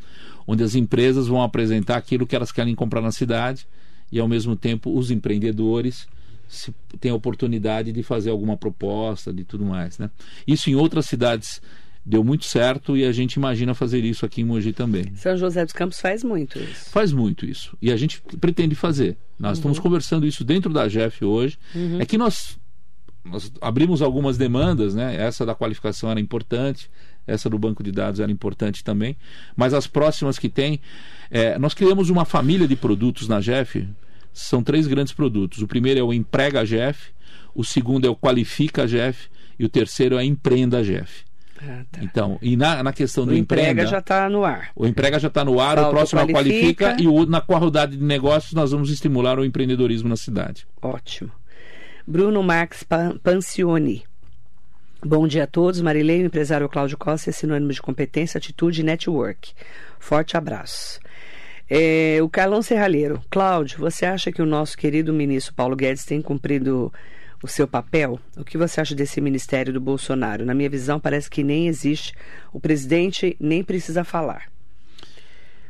Onde 0.48 0.64
as 0.64 0.74
empresas 0.74 1.28
vão 1.28 1.44
apresentar 1.44 1.98
aquilo 1.98 2.26
que 2.26 2.36
elas 2.36 2.52
querem 2.52 2.74
comprar 2.74 3.02
na 3.02 3.12
cidade 3.12 3.68
e, 4.12 4.20
ao 4.20 4.28
mesmo 4.28 4.56
tempo, 4.56 4.98
os 4.98 5.12
empreendedores 5.12 6.08
se 6.48 6.74
tem 7.00 7.12
a 7.12 7.16
oportunidade 7.16 7.92
de 7.92 8.04
fazer 8.04 8.30
alguma 8.30 8.58
proposta, 8.58 9.34
de 9.34 9.44
tudo 9.44 9.66
mais, 9.66 9.98
né? 9.98 10.10
Isso 10.46 10.70
em 10.70 10.76
outras 10.76 11.06
cidades 11.06 11.62
deu 12.08 12.24
muito 12.24 12.46
certo 12.46 12.96
e 12.96 13.04
a 13.04 13.12
gente 13.12 13.34
imagina 13.34 13.74
fazer 13.74 14.04
isso 14.06 14.26
aqui 14.26 14.42
em 14.42 14.46
Mogi 14.46 14.72
também. 14.72 15.14
São 15.16 15.36
José 15.36 15.66
dos 15.66 15.74
Campos 15.74 16.00
faz 16.00 16.24
muito 16.24 16.58
isso. 16.58 16.90
Faz 16.90 17.12
muito 17.12 17.46
isso. 17.46 17.78
E 17.82 17.92
a 17.92 17.98
gente 17.98 18.22
pretende 18.40 18.76
fazer. 18.76 19.18
Nós 19.38 19.50
uhum. 19.50 19.54
estamos 19.56 19.80
conversando 19.80 20.26
isso 20.26 20.44
dentro 20.46 20.72
da 20.72 20.88
GEF 20.88 21.26
hoje. 21.26 21.60
Uhum. 21.76 22.00
É 22.00 22.06
que 22.06 22.18
nós, 22.18 22.58
nós 23.26 23.52
abrimos 23.60 24.02
algumas 24.02 24.38
demandas, 24.38 24.96
né? 24.96 25.18
Essa 25.18 25.46
da 25.46 25.54
qualificação 25.54 26.10
era 26.10 26.20
importante, 26.20 26.90
essa 27.28 27.50
do 27.50 27.60
banco 27.60 27.84
de 27.84 27.92
dados 27.92 28.22
era 28.22 28.32
importante 28.32 28.86
também. 28.86 29.18
Mas 29.54 29.74
as 29.74 29.86
próximas 29.86 30.40
que 30.40 30.48
tem, 30.48 30.80
é, 31.30 31.60
nós 31.60 31.74
criamos 31.74 32.10
uma 32.10 32.24
família 32.24 32.68
de 32.70 32.76
produtos 32.78 33.28
na 33.28 33.42
GEF 33.42 33.86
são 34.40 34.64
três 34.64 34.88
grandes 34.88 35.14
produtos. 35.14 35.62
O 35.62 35.68
primeiro 35.68 36.00
é 36.00 36.04
o 36.04 36.14
Emprega 36.14 36.64
GF, 36.64 37.12
o 37.56 37.64
segundo 37.64 38.06
é 38.06 38.10
o 38.10 38.16
Qualifica 38.16 38.88
GF 38.88 39.30
e 39.58 39.66
o 39.66 39.70
terceiro 39.70 40.18
é 40.18 40.24
Empreenda 40.24 40.84
GF. 40.84 41.26
Ah, 41.60 41.84
tá. 41.92 42.04
Então, 42.04 42.38
e 42.40 42.56
na, 42.56 42.84
na 42.84 42.94
questão 42.94 43.26
do 43.26 43.32
o 43.32 43.36
emprega, 43.36 43.72
emprega 43.72 43.88
já 43.88 43.98
está 43.98 44.30
no 44.30 44.46
ar. 44.46 44.70
O 44.76 44.86
emprega 44.86 45.18
já 45.18 45.28
está 45.28 45.44
no 45.44 45.60
ar, 45.60 45.76
Falta 45.76 45.90
o 45.90 45.92
próximo 45.92 46.22
qualifica. 46.28 46.86
é 46.86 46.94
o 46.94 46.98
qualifica 46.98 47.02
e 47.02 47.08
o, 47.08 47.26
na 47.26 47.40
rodada 47.40 47.98
de 47.98 48.04
negócios 48.04 48.54
nós 48.54 48.72
vamos 48.72 48.92
estimular 48.92 49.40
o 49.40 49.44
empreendedorismo 49.44 50.08
na 50.08 50.16
cidade. 50.16 50.68
Ótimo. 50.80 51.32
Bruno 52.06 52.44
Max 52.44 52.86
Pancioni. 53.24 54.04
Bom 55.04 55.28
dia 55.28 55.46
a 55.46 55.48
todos. 55.48 55.82
Marilei, 55.82 56.22
empresário 56.24 56.70
Cláudio 56.70 56.98
Costa 56.98 57.32
é 57.32 57.34
sinônimo 57.34 57.72
de 57.74 57.82
competência, 57.82 58.38
atitude 58.38 58.82
e 58.82 58.84
network. 58.84 59.54
Forte 60.00 60.38
abraço. 60.38 61.00
É, 61.70 62.20
o 62.22 62.30
Carlão 62.30 62.62
Serralheiro. 62.62 63.22
Cláudio, 63.30 63.80
você 63.80 64.06
acha 64.06 64.32
que 64.32 64.42
o 64.42 64.46
nosso 64.46 64.78
querido 64.78 65.14
ministro 65.14 65.54
Paulo 65.54 65.76
Guedes 65.76 66.06
tem 66.06 66.22
cumprido 66.22 66.92
o 67.44 67.48
seu 67.48 67.68
papel? 67.68 68.20
O 68.38 68.44
que 68.44 68.58
você 68.58 68.80
acha 68.80 68.96
desse 68.96 69.20
ministério 69.20 69.74
do 69.74 69.82
Bolsonaro? 69.82 70.46
Na 70.46 70.54
minha 70.54 70.70
visão, 70.70 71.00
parece 71.00 71.30
que 71.30 71.44
nem 71.44 71.68
existe. 71.68 72.14
O 72.54 72.60
presidente 72.60 73.36
nem 73.40 73.64
precisa 73.64 74.04
falar. 74.04 74.50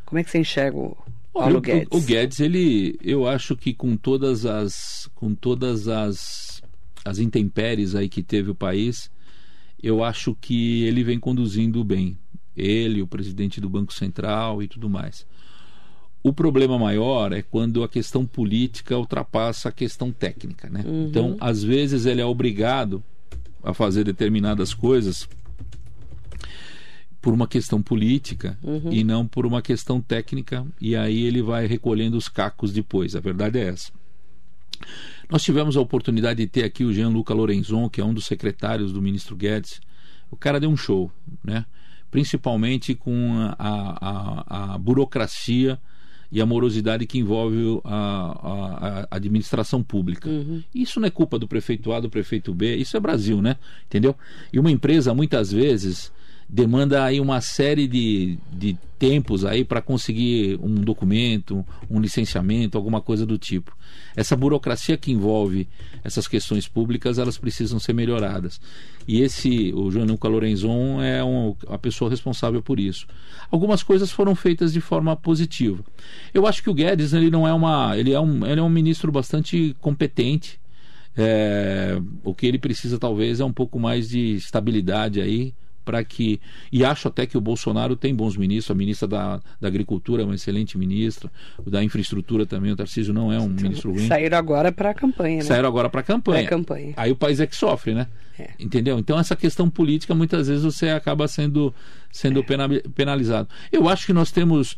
Como 0.06 0.20
é 0.20 0.24
que 0.24 0.30
você 0.30 0.38
enxerga 0.38 0.78
o 0.78 0.98
Paulo 1.34 1.58
o, 1.58 1.62
Guedes? 1.62 1.88
O, 1.92 1.98
o, 1.98 2.02
Guedes, 2.02 2.40
ele, 2.40 2.98
eu 3.04 3.28
acho 3.28 3.58
que 3.58 3.74
com 3.74 3.98
todas 3.98 4.46
as, 4.46 5.10
com 5.16 5.34
todas 5.34 5.88
as, 5.88 6.62
as 7.04 7.18
intempéries 7.18 7.96
aí 7.96 8.08
que 8.08 8.22
teve 8.22 8.52
o 8.52 8.56
país, 8.56 9.10
eu 9.82 10.04
acho 10.04 10.36
que 10.40 10.84
ele 10.84 11.04
vem 11.04 11.20
conduzindo 11.20 11.84
bem. 11.84 12.18
Ele, 12.56 13.02
o 13.02 13.08
presidente 13.08 13.60
do 13.60 13.70
Banco 13.70 13.94
Central 13.94 14.62
e 14.62 14.68
tudo 14.68 14.90
mais. 14.90 15.26
O 16.24 16.34
problema 16.34 16.78
maior 16.78 17.32
é 17.32 17.42
quando 17.42 17.84
a 17.84 17.90
questão 17.90 18.26
política 18.26 18.98
ultrapassa 18.98 19.70
a 19.70 19.72
questão 19.72 20.12
técnica. 20.12 20.70
Né? 20.70 20.84
Uhum. 20.86 21.08
Então, 21.08 21.38
às 21.40 21.64
vezes, 21.64 22.06
ele 22.06 22.22
é 22.22 22.26
obrigado 22.26 23.04
a 23.64 23.74
fazer 23.74 24.04
determinadas 24.04 24.74
coisas 24.74 25.28
por 27.22 27.34
uma 27.34 27.48
questão 27.48 27.82
política 27.82 28.58
uhum. 28.64 28.92
e 28.92 29.04
não 29.04 29.28
por 29.28 29.46
uma 29.46 29.62
questão 29.62 30.00
técnica, 30.00 30.66
e 30.80 30.96
aí 30.96 31.24
ele 31.24 31.42
vai 31.42 31.66
recolhendo 31.66 32.16
os 32.16 32.30
cacos 32.30 32.72
depois. 32.72 33.16
A 33.16 33.20
verdade 33.20 33.60
é 33.60 33.68
essa. 33.68 33.92
Nós 35.30 35.44
tivemos 35.44 35.76
a 35.76 35.82
oportunidade 35.82 36.38
de 36.38 36.48
ter 36.48 36.64
aqui 36.64 36.86
o 36.86 36.94
Jean-Luca 36.94 37.34
Lorenzon, 37.34 37.90
que 37.90 38.00
é 38.00 38.06
um 38.06 38.14
dos 38.14 38.26
secretários 38.26 38.94
do 38.94 39.02
ministro 39.02 39.36
Guedes. 39.36 39.82
O 40.32 40.38
cara 40.38 40.60
deu 40.60 40.70
um 40.70 40.78
show, 40.78 41.12
né? 41.44 41.66
principalmente 42.10 42.96
com 42.96 43.34
a, 43.58 43.98
a, 44.00 44.74
a 44.74 44.78
burocracia 44.78 45.80
e 46.32 46.42
a 46.42 46.46
morosidade 46.46 47.06
que 47.06 47.18
envolve 47.18 47.80
a, 47.84 47.96
a, 47.96 49.08
a 49.10 49.16
administração 49.16 49.82
pública. 49.82 50.30
Uhum. 50.30 50.62
Isso 50.74 51.00
não 51.00 51.08
é 51.08 51.12
culpa 51.12 51.40
do 51.40 51.48
prefeito 51.48 51.92
A, 51.94 52.00
do 52.00 52.10
prefeito 52.10 52.54
B, 52.54 52.76
isso 52.76 52.98
é 52.98 53.00
Brasil, 53.00 53.42
né? 53.42 53.58
Entendeu? 53.86 54.16
E 54.52 54.60
uma 54.60 54.72
empresa, 54.72 55.14
muitas 55.14 55.52
vezes, 55.52 56.12
demanda 56.50 57.04
aí 57.04 57.20
uma 57.20 57.42
série 57.42 57.88
de, 57.88 58.40
de 58.52 58.78
tempos 58.98 59.44
aí 59.44 59.66
para 59.66 59.82
conseguir 59.82 60.58
um 60.62 60.76
documento, 60.76 61.66
um 61.90 62.00
licenciamento, 62.00 62.78
alguma 62.78 63.02
coisa 63.02 63.26
do 63.26 63.38
tipo. 63.38 63.76
Essa 64.16 64.36
burocracia 64.36 64.98
que 64.98 65.12
envolve 65.12 65.68
essas 66.04 66.28
questões 66.28 66.68
públicas, 66.68 67.20
elas 67.20 67.38
precisam 67.38 67.80
ser 67.80 67.94
melhoradas. 67.94 68.62
E 69.08 69.22
esse, 69.22 69.74
o 69.74 69.92
João 69.92 70.06
Luca 70.06 70.28
Lorenzon 70.28 71.02
é 71.02 71.24
um, 71.24 71.56
a 71.68 71.78
pessoa 71.78 72.10
responsável 72.10 72.62
por 72.62 72.80
isso. 72.80 73.06
Algumas 73.52 73.84
coisas 73.84 74.10
foram 74.12 74.34
feitas 74.34 74.72
de 74.72 74.82
forma 74.82 75.16
positiva. 75.16 75.84
Eu 76.34 76.48
acho 76.48 76.64
que 76.64 76.70
o 76.70 76.74
Guedes 76.74 77.14
ele 77.14 77.30
não 77.30 77.48
é 77.48 77.54
uma, 77.54 77.98
ele 77.98 78.14
é 78.14 78.20
um, 78.20 78.46
ele 78.46 78.60
é 78.60 78.64
um 78.64 78.70
ministro 78.70 79.12
bastante 79.12 79.76
competente. 79.82 80.60
É, 81.16 82.00
o 82.24 82.34
que 82.34 82.46
ele 82.46 82.60
precisa 82.60 83.00
talvez 83.00 83.40
é 83.40 83.46
um 83.46 83.52
pouco 83.52 83.80
mais 83.80 84.08
de 84.08 84.36
estabilidade 84.36 85.20
aí 85.20 85.54
para 85.88 86.04
que. 86.04 86.42
E 86.70 86.84
acho 86.84 87.08
até 87.08 87.26
que 87.26 87.38
o 87.38 87.42
Bolsonaro 87.42 87.96
tem 87.96 88.14
bons 88.14 88.36
ministros, 88.36 88.70
a 88.70 88.78
ministra 88.78 89.08
da, 89.08 89.40
da 89.62 89.70
Agricultura 89.70 90.22
é 90.22 90.26
uma 90.26 90.36
excelente 90.36 90.78
ministra, 90.78 91.32
o 91.66 91.70
da 91.70 91.82
Infraestrutura 91.82 92.46
também, 92.46 92.74
o 92.74 92.76
Tarcísio 92.76 93.14
não 93.14 93.32
é 93.32 93.40
um 93.40 93.46
então, 93.46 93.64
ministro 93.64 93.94
ruim. 93.94 94.06
Saíram 94.06 94.38
agora 94.38 94.70
para 94.70 94.90
a 94.90 94.94
campanha, 94.94 95.38
né? 95.38 95.44
Saíram 95.44 95.70
agora 95.70 95.90
para 95.90 96.02
a 96.02 96.04
campanha. 96.04 96.46
campanha. 96.46 96.94
Aí 96.98 97.10
o 97.10 97.16
país 97.16 97.40
é 97.40 97.48
que 97.48 97.56
sofre, 97.56 97.94
né? 97.94 98.08
É. 98.38 98.50
Entendeu? 98.60 99.00
Então 99.00 99.18
essa 99.18 99.34
questão 99.34 99.70
política 99.70 100.14
muitas 100.14 100.50
vezes 100.50 100.66
você 100.66 100.90
acaba 100.90 101.26
sendo, 101.30 101.74
sendo 102.12 102.42
é. 102.42 102.82
penalizado. 102.94 103.48
Eu 103.72 103.88
acho 103.88 104.06
que 104.06 104.12
nós 104.12 104.30
temos 104.30 104.76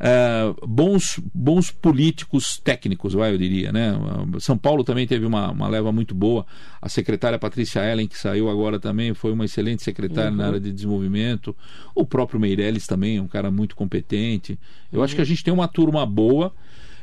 uh, 0.00 0.66
bons, 0.66 1.20
bons 1.34 1.70
políticos 1.70 2.58
técnicos, 2.58 3.12
vai, 3.12 3.32
eu 3.32 3.38
diria. 3.38 3.70
Né? 3.70 3.92
São 4.38 4.56
Paulo 4.56 4.82
também 4.82 5.06
teve 5.06 5.26
uma, 5.26 5.50
uma 5.50 5.68
leva 5.68 5.92
muito 5.92 6.14
boa. 6.14 6.46
A 6.80 6.88
secretária 6.88 7.38
Patrícia 7.38 7.80
Ellen, 7.80 8.08
que 8.08 8.18
saiu 8.18 8.48
agora 8.48 8.80
também, 8.80 9.14
foi 9.14 9.32
uma 9.32 9.44
excelente 9.44 9.82
secretária 9.82 10.30
uhum. 10.30 10.36
na 10.36 10.46
área 10.46 10.60
de 10.60 10.72
desenvolvimento. 10.72 11.54
O 11.94 12.04
próprio 12.04 12.40
Meirelles 12.40 12.86
também 12.86 13.18
é 13.18 13.22
um 13.22 13.28
cara 13.28 13.50
muito 13.50 13.76
competente. 13.76 14.58
Eu 14.90 14.98
uhum. 14.98 15.04
acho 15.04 15.14
que 15.14 15.22
a 15.22 15.26
gente 15.26 15.44
tem 15.44 15.52
uma 15.52 15.68
turma 15.68 16.04
boa. 16.06 16.52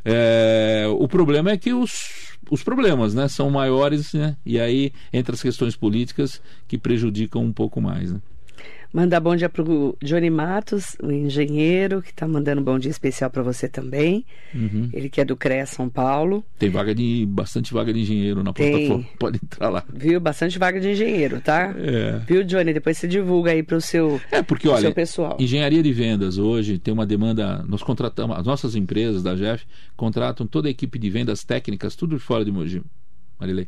É, 0.03 0.85
o 0.89 1.07
problema 1.07 1.51
é 1.51 1.57
que 1.57 1.73
os, 1.73 2.37
os 2.49 2.63
problemas 2.63 3.13
né, 3.13 3.27
são 3.27 3.49
maiores, 3.49 4.13
né, 4.13 4.37
e 4.45 4.57
aí 4.57 4.93
entra 5.11 5.35
as 5.35 5.41
questões 5.41 5.75
políticas 5.75 6.41
que 6.65 6.77
prejudicam 6.77 7.43
um 7.43 7.51
pouco 7.51 7.81
mais. 7.81 8.13
Né? 8.13 8.21
Mandar 8.93 9.19
bom 9.19 9.35
dia 9.35 9.49
pro 9.49 9.97
Johnny 10.01 10.29
Matos, 10.29 10.95
o 11.03 11.11
engenheiro, 11.11 12.01
que 12.01 12.09
está 12.09 12.27
mandando 12.27 12.61
um 12.61 12.63
bom 12.63 12.79
dia 12.79 12.89
especial 12.89 13.29
para 13.29 13.43
você 13.43 13.67
também. 13.67 14.25
Uhum. 14.55 14.89
Ele 14.93 15.09
que 15.09 15.19
é 15.19 15.25
do 15.25 15.35
CREA 15.35 15.65
São 15.65 15.89
Paulo. 15.89 16.43
Tem 16.57 16.69
vaga 16.69 16.95
de 16.95 17.25
bastante 17.27 17.73
vaga 17.73 17.93
de 17.93 17.99
engenheiro 17.99 18.41
na 18.43 18.53
Tem. 18.53 18.71
plataforma. 18.71 19.05
Pode 19.19 19.39
entrar 19.43 19.69
lá. 19.69 19.83
Viu? 19.93 20.19
Bastante 20.19 20.57
vaga 20.57 20.79
de 20.79 20.89
engenheiro, 20.89 21.41
tá? 21.41 21.75
É. 21.77 22.19
Viu, 22.25 22.43
Johnny? 22.43 22.73
Depois 22.73 22.97
você 22.97 23.07
divulga 23.07 23.51
aí 23.51 23.61
para 23.61 23.77
o 23.77 23.81
seu, 23.81 24.21
é 24.31 24.41
porque, 24.41 24.69
olha, 24.69 24.81
seu 24.81 24.93
pessoal. 24.93 25.35
Engenharia 25.39 25.83
de 25.83 25.91
vendas 25.91 26.37
hoje 26.37 26.77
tem 26.77 26.93
uma 26.93 27.05
demanda. 27.05 27.63
Nós 27.67 27.83
contratamos, 27.83 28.37
as 28.37 28.45
nossas 28.45 28.73
empresas 28.73 29.21
da 29.21 29.35
Jeff 29.35 29.65
contratam 29.95 30.47
toda 30.47 30.69
a 30.69 30.71
equipe 30.71 30.97
de 30.97 31.09
vendas 31.09 31.43
técnicas, 31.43 31.95
tudo 31.95 32.17
fora 32.19 32.45
de 32.45 32.51
Mogi. 32.51 32.81
Marilei. 33.39 33.67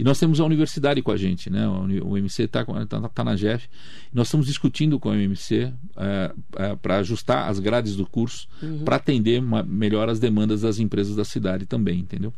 E 0.00 0.02
nós 0.02 0.18
temos 0.18 0.40
a 0.40 0.44
universidade 0.46 1.02
com 1.02 1.12
a 1.12 1.16
gente, 1.18 1.50
né? 1.50 1.68
O 2.02 2.16
MC 2.16 2.44
está 2.44 2.64
tá, 2.64 3.08
tá 3.10 3.22
na 3.22 3.36
GEF. 3.36 3.68
Nós 4.10 4.28
estamos 4.28 4.46
discutindo 4.46 4.98
com 4.98 5.10
a 5.10 5.12
UMC 5.12 5.74
é, 5.94 6.32
é, 6.56 6.76
para 6.76 6.96
ajustar 6.96 7.50
as 7.50 7.58
grades 7.58 7.96
do 7.96 8.06
curso 8.06 8.48
uhum. 8.62 8.82
para 8.82 8.96
atender 8.96 9.42
uma, 9.42 9.62
melhor 9.62 10.08
as 10.08 10.18
demandas 10.18 10.62
das 10.62 10.78
empresas 10.78 11.14
da 11.14 11.22
cidade 11.22 11.66
também, 11.66 11.98
entendeu? 11.98 12.32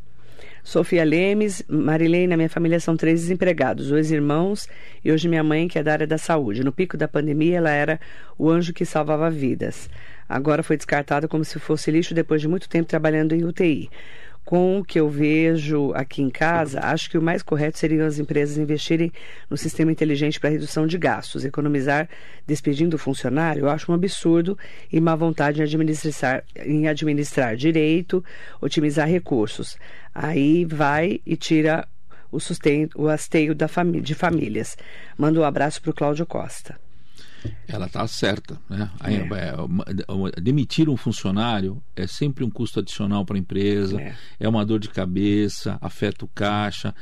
Sofia 0.64 1.04
Lemes, 1.04 1.62
Marilene, 1.68 2.26
na 2.26 2.36
minha 2.36 2.48
família 2.48 2.80
são 2.80 2.96
três 2.96 3.20
desempregados, 3.20 3.90
dois 3.90 4.10
irmãos 4.10 4.68
e 5.04 5.12
hoje 5.12 5.28
minha 5.28 5.44
mãe, 5.44 5.68
que 5.68 5.78
é 5.78 5.84
da 5.84 5.92
área 5.92 6.06
da 6.06 6.18
saúde. 6.18 6.64
No 6.64 6.72
pico 6.72 6.96
da 6.96 7.06
pandemia, 7.06 7.58
ela 7.58 7.70
era 7.70 8.00
o 8.36 8.50
anjo 8.50 8.72
que 8.72 8.84
salvava 8.84 9.30
vidas. 9.30 9.88
Agora 10.28 10.64
foi 10.64 10.76
descartada 10.76 11.28
como 11.28 11.44
se 11.44 11.60
fosse 11.60 11.92
lixo 11.92 12.12
depois 12.12 12.40
de 12.40 12.48
muito 12.48 12.68
tempo 12.68 12.88
trabalhando 12.88 13.36
em 13.36 13.44
UTI 13.44 13.88
com 14.44 14.78
o 14.78 14.84
que 14.84 14.98
eu 14.98 15.08
vejo 15.08 15.92
aqui 15.94 16.20
em 16.20 16.28
casa, 16.28 16.80
acho 16.80 17.08
que 17.08 17.16
o 17.16 17.22
mais 17.22 17.42
correto 17.42 17.78
seria 17.78 18.04
as 18.04 18.18
empresas 18.18 18.58
investirem 18.58 19.12
no 19.48 19.56
sistema 19.56 19.92
inteligente 19.92 20.40
para 20.40 20.50
redução 20.50 20.86
de 20.86 20.98
gastos. 20.98 21.44
Economizar 21.44 22.08
despedindo 22.46 22.96
o 22.96 22.98
funcionário, 22.98 23.62
eu 23.62 23.70
acho 23.70 23.90
um 23.90 23.94
absurdo 23.94 24.58
e 24.92 25.00
má 25.00 25.14
vontade 25.14 25.60
em 25.60 25.64
administrar, 25.64 26.44
em 26.64 26.88
administrar 26.88 27.56
direito, 27.56 28.24
otimizar 28.60 29.08
recursos. 29.08 29.76
Aí 30.14 30.64
vai 30.64 31.20
e 31.24 31.36
tira 31.36 31.86
o 32.30 32.40
sustento, 32.40 33.00
o 33.00 33.08
hasteio 33.08 33.54
da 33.54 33.68
de 34.02 34.14
famílias. 34.14 34.76
Manda 35.16 35.40
um 35.40 35.44
abraço 35.44 35.80
para 35.80 35.90
o 35.90 35.94
Cláudio 35.94 36.26
Costa. 36.26 36.78
Ela 37.66 37.86
está 37.86 38.06
certa. 38.06 38.58
Né? 38.68 38.90
É. 39.04 39.14
É, 39.14 40.40
demitir 40.40 40.88
um 40.88 40.96
funcionário 40.96 41.82
é 41.96 42.06
sempre 42.06 42.44
um 42.44 42.50
custo 42.50 42.80
adicional 42.80 43.24
para 43.24 43.36
a 43.36 43.38
empresa, 43.38 44.00
é. 44.00 44.14
é 44.40 44.48
uma 44.48 44.64
dor 44.64 44.78
de 44.78 44.88
cabeça, 44.88 45.78
afeta 45.80 46.24
o 46.24 46.28
caixa. 46.28 46.94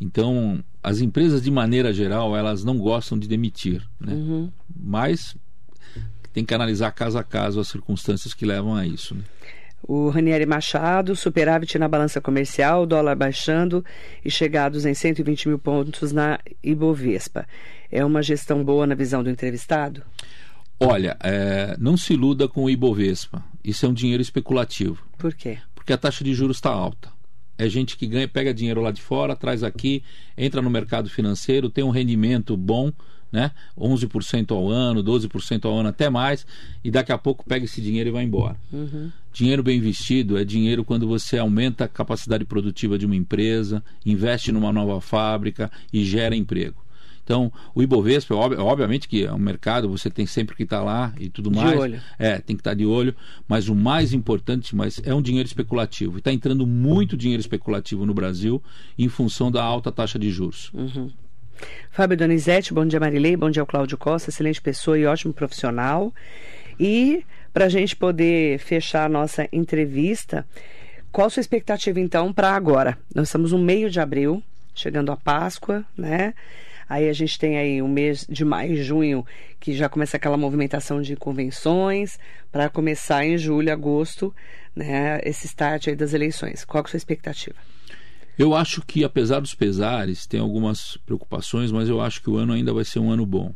Então, 0.00 0.62
as 0.82 1.00
empresas, 1.00 1.42
de 1.42 1.50
maneira 1.50 1.92
geral, 1.92 2.36
elas 2.36 2.64
não 2.64 2.78
gostam 2.78 3.18
de 3.18 3.26
demitir. 3.26 3.82
Né? 3.98 4.12
Uhum. 4.12 4.52
Mas 4.74 5.36
tem 6.32 6.44
que 6.44 6.54
analisar 6.54 6.90
caso 6.92 7.18
a 7.18 7.24
caso 7.24 7.60
as 7.60 7.68
circunstâncias 7.68 8.34
que 8.34 8.44
levam 8.44 8.74
a 8.74 8.86
isso. 8.86 9.14
Né? 9.14 9.22
O 9.82 10.08
Ranieri 10.08 10.44
Machado, 10.46 11.14
superávit 11.14 11.78
na 11.78 11.86
balança 11.86 12.20
comercial, 12.20 12.84
dólar 12.84 13.14
baixando 13.14 13.84
e 14.24 14.30
chegados 14.30 14.84
em 14.84 14.92
120 14.92 15.48
mil 15.48 15.58
pontos 15.58 16.12
na 16.12 16.40
Ibovespa. 16.62 17.46
É 17.90 18.04
uma 18.04 18.22
gestão 18.22 18.64
boa 18.64 18.86
na 18.86 18.94
visão 18.94 19.22
do 19.22 19.30
entrevistado? 19.30 20.02
Olha, 20.78 21.16
é, 21.22 21.76
não 21.78 21.96
se 21.96 22.12
iluda 22.12 22.48
com 22.48 22.64
o 22.64 22.70
Ibovespa. 22.70 23.42
Isso 23.64 23.86
é 23.86 23.88
um 23.88 23.94
dinheiro 23.94 24.22
especulativo. 24.22 25.02
Por 25.16 25.34
quê? 25.34 25.58
Porque 25.74 25.92
a 25.92 25.98
taxa 25.98 26.22
de 26.22 26.34
juros 26.34 26.58
está 26.58 26.70
alta. 26.70 27.08
É 27.58 27.68
gente 27.68 27.96
que 27.96 28.06
ganha, 28.06 28.28
pega 28.28 28.52
dinheiro 28.52 28.82
lá 28.82 28.90
de 28.90 29.00
fora, 29.00 29.34
traz 29.34 29.62
aqui, 29.62 30.02
entra 30.36 30.60
no 30.60 30.68
mercado 30.68 31.08
financeiro, 31.08 31.70
tem 31.70 31.82
um 31.82 31.90
rendimento 31.90 32.54
bom, 32.54 32.92
né? 33.32 33.50
11% 33.78 34.50
ao 34.50 34.68
ano, 34.68 35.02
12% 35.02 35.64
ao 35.64 35.78
ano, 35.78 35.88
até 35.88 36.10
mais, 36.10 36.46
e 36.84 36.90
daqui 36.90 37.12
a 37.12 37.18
pouco 37.18 37.44
pega 37.46 37.64
esse 37.64 37.80
dinheiro 37.80 38.10
e 38.10 38.12
vai 38.12 38.24
embora. 38.24 38.56
Uhum. 38.70 39.10
Dinheiro 39.32 39.62
bem 39.62 39.78
investido 39.78 40.36
é 40.36 40.44
dinheiro 40.44 40.84
quando 40.84 41.08
você 41.08 41.38
aumenta 41.38 41.84
a 41.84 41.88
capacidade 41.88 42.44
produtiva 42.44 42.98
de 42.98 43.06
uma 43.06 43.16
empresa, 43.16 43.82
investe 44.04 44.52
numa 44.52 44.72
nova 44.72 45.00
fábrica 45.00 45.70
e 45.90 46.04
gera 46.04 46.36
emprego. 46.36 46.85
Então, 47.26 47.52
o 47.74 47.82
Ibovespa, 47.82 48.36
obviamente 48.36 49.08
que 49.08 49.26
é 49.26 49.32
um 49.32 49.38
mercado, 49.38 49.88
você 49.88 50.08
tem 50.08 50.26
sempre 50.26 50.54
que 50.54 50.62
estar 50.62 50.78
tá 50.78 50.84
lá 50.84 51.12
e 51.18 51.28
tudo 51.28 51.50
mais. 51.50 51.72
De 51.72 51.76
olho. 51.76 52.00
É, 52.16 52.38
tem 52.38 52.54
que 52.54 52.60
estar 52.60 52.70
tá 52.70 52.74
de 52.74 52.86
olho. 52.86 53.16
Mas 53.48 53.68
o 53.68 53.74
mais 53.74 54.12
importante 54.12 54.76
mas 54.76 55.02
é 55.04 55.12
um 55.12 55.20
dinheiro 55.20 55.44
especulativo. 55.44 56.16
E 56.16 56.18
está 56.20 56.32
entrando 56.32 56.64
muito 56.64 57.16
dinheiro 57.16 57.40
especulativo 57.40 58.06
no 58.06 58.14
Brasil 58.14 58.62
em 58.96 59.08
função 59.08 59.50
da 59.50 59.60
alta 59.60 59.90
taxa 59.90 60.20
de 60.20 60.30
juros. 60.30 60.70
Uhum. 60.72 61.10
Fábio 61.90 62.16
Donizete, 62.16 62.72
bom 62.72 62.86
dia 62.86 63.00
Marilei, 63.00 63.36
bom 63.36 63.50
dia 63.50 63.62
ao 63.62 63.66
Cláudio 63.66 63.98
Costa, 63.98 64.30
excelente 64.30 64.62
pessoa 64.62 64.96
e 64.96 65.04
ótimo 65.04 65.34
profissional. 65.34 66.14
E 66.78 67.24
para 67.52 67.64
a 67.64 67.68
gente 67.68 67.96
poder 67.96 68.60
fechar 68.60 69.06
a 69.06 69.08
nossa 69.08 69.48
entrevista, 69.52 70.46
qual 71.10 71.26
a 71.26 71.30
sua 71.30 71.40
expectativa 71.40 71.98
então 71.98 72.32
para 72.32 72.50
agora? 72.50 72.96
Nós 73.12 73.26
estamos 73.26 73.50
no 73.50 73.58
meio 73.58 73.90
de 73.90 73.98
abril, 73.98 74.40
chegando 74.76 75.10
a 75.10 75.16
Páscoa, 75.16 75.84
né? 75.96 76.34
Aí 76.88 77.08
a 77.08 77.12
gente 77.12 77.38
tem 77.38 77.58
aí 77.58 77.82
o 77.82 77.88
mês 77.88 78.26
de 78.28 78.44
maio 78.44 78.74
e 78.74 78.82
junho, 78.82 79.26
que 79.58 79.74
já 79.74 79.88
começa 79.88 80.16
aquela 80.16 80.36
movimentação 80.36 81.02
de 81.02 81.16
convenções, 81.16 82.18
para 82.52 82.68
começar 82.68 83.24
em 83.24 83.36
julho, 83.36 83.72
agosto, 83.72 84.34
né, 84.74 85.20
esse 85.24 85.46
start 85.46 85.88
aí 85.88 85.96
das 85.96 86.14
eleições. 86.14 86.64
Qual 86.64 86.82
é 86.82 86.86
a 86.86 86.90
sua 86.90 86.96
expectativa? 86.96 87.56
Eu 88.38 88.54
acho 88.54 88.82
que, 88.82 89.02
apesar 89.02 89.40
dos 89.40 89.54
pesares, 89.54 90.26
tem 90.26 90.38
algumas 90.38 90.98
preocupações, 91.06 91.72
mas 91.72 91.88
eu 91.88 92.00
acho 92.00 92.22
que 92.22 92.28
o 92.28 92.36
ano 92.36 92.52
ainda 92.52 92.72
vai 92.72 92.84
ser 92.84 92.98
um 92.98 93.10
ano 93.10 93.24
bom. 93.24 93.54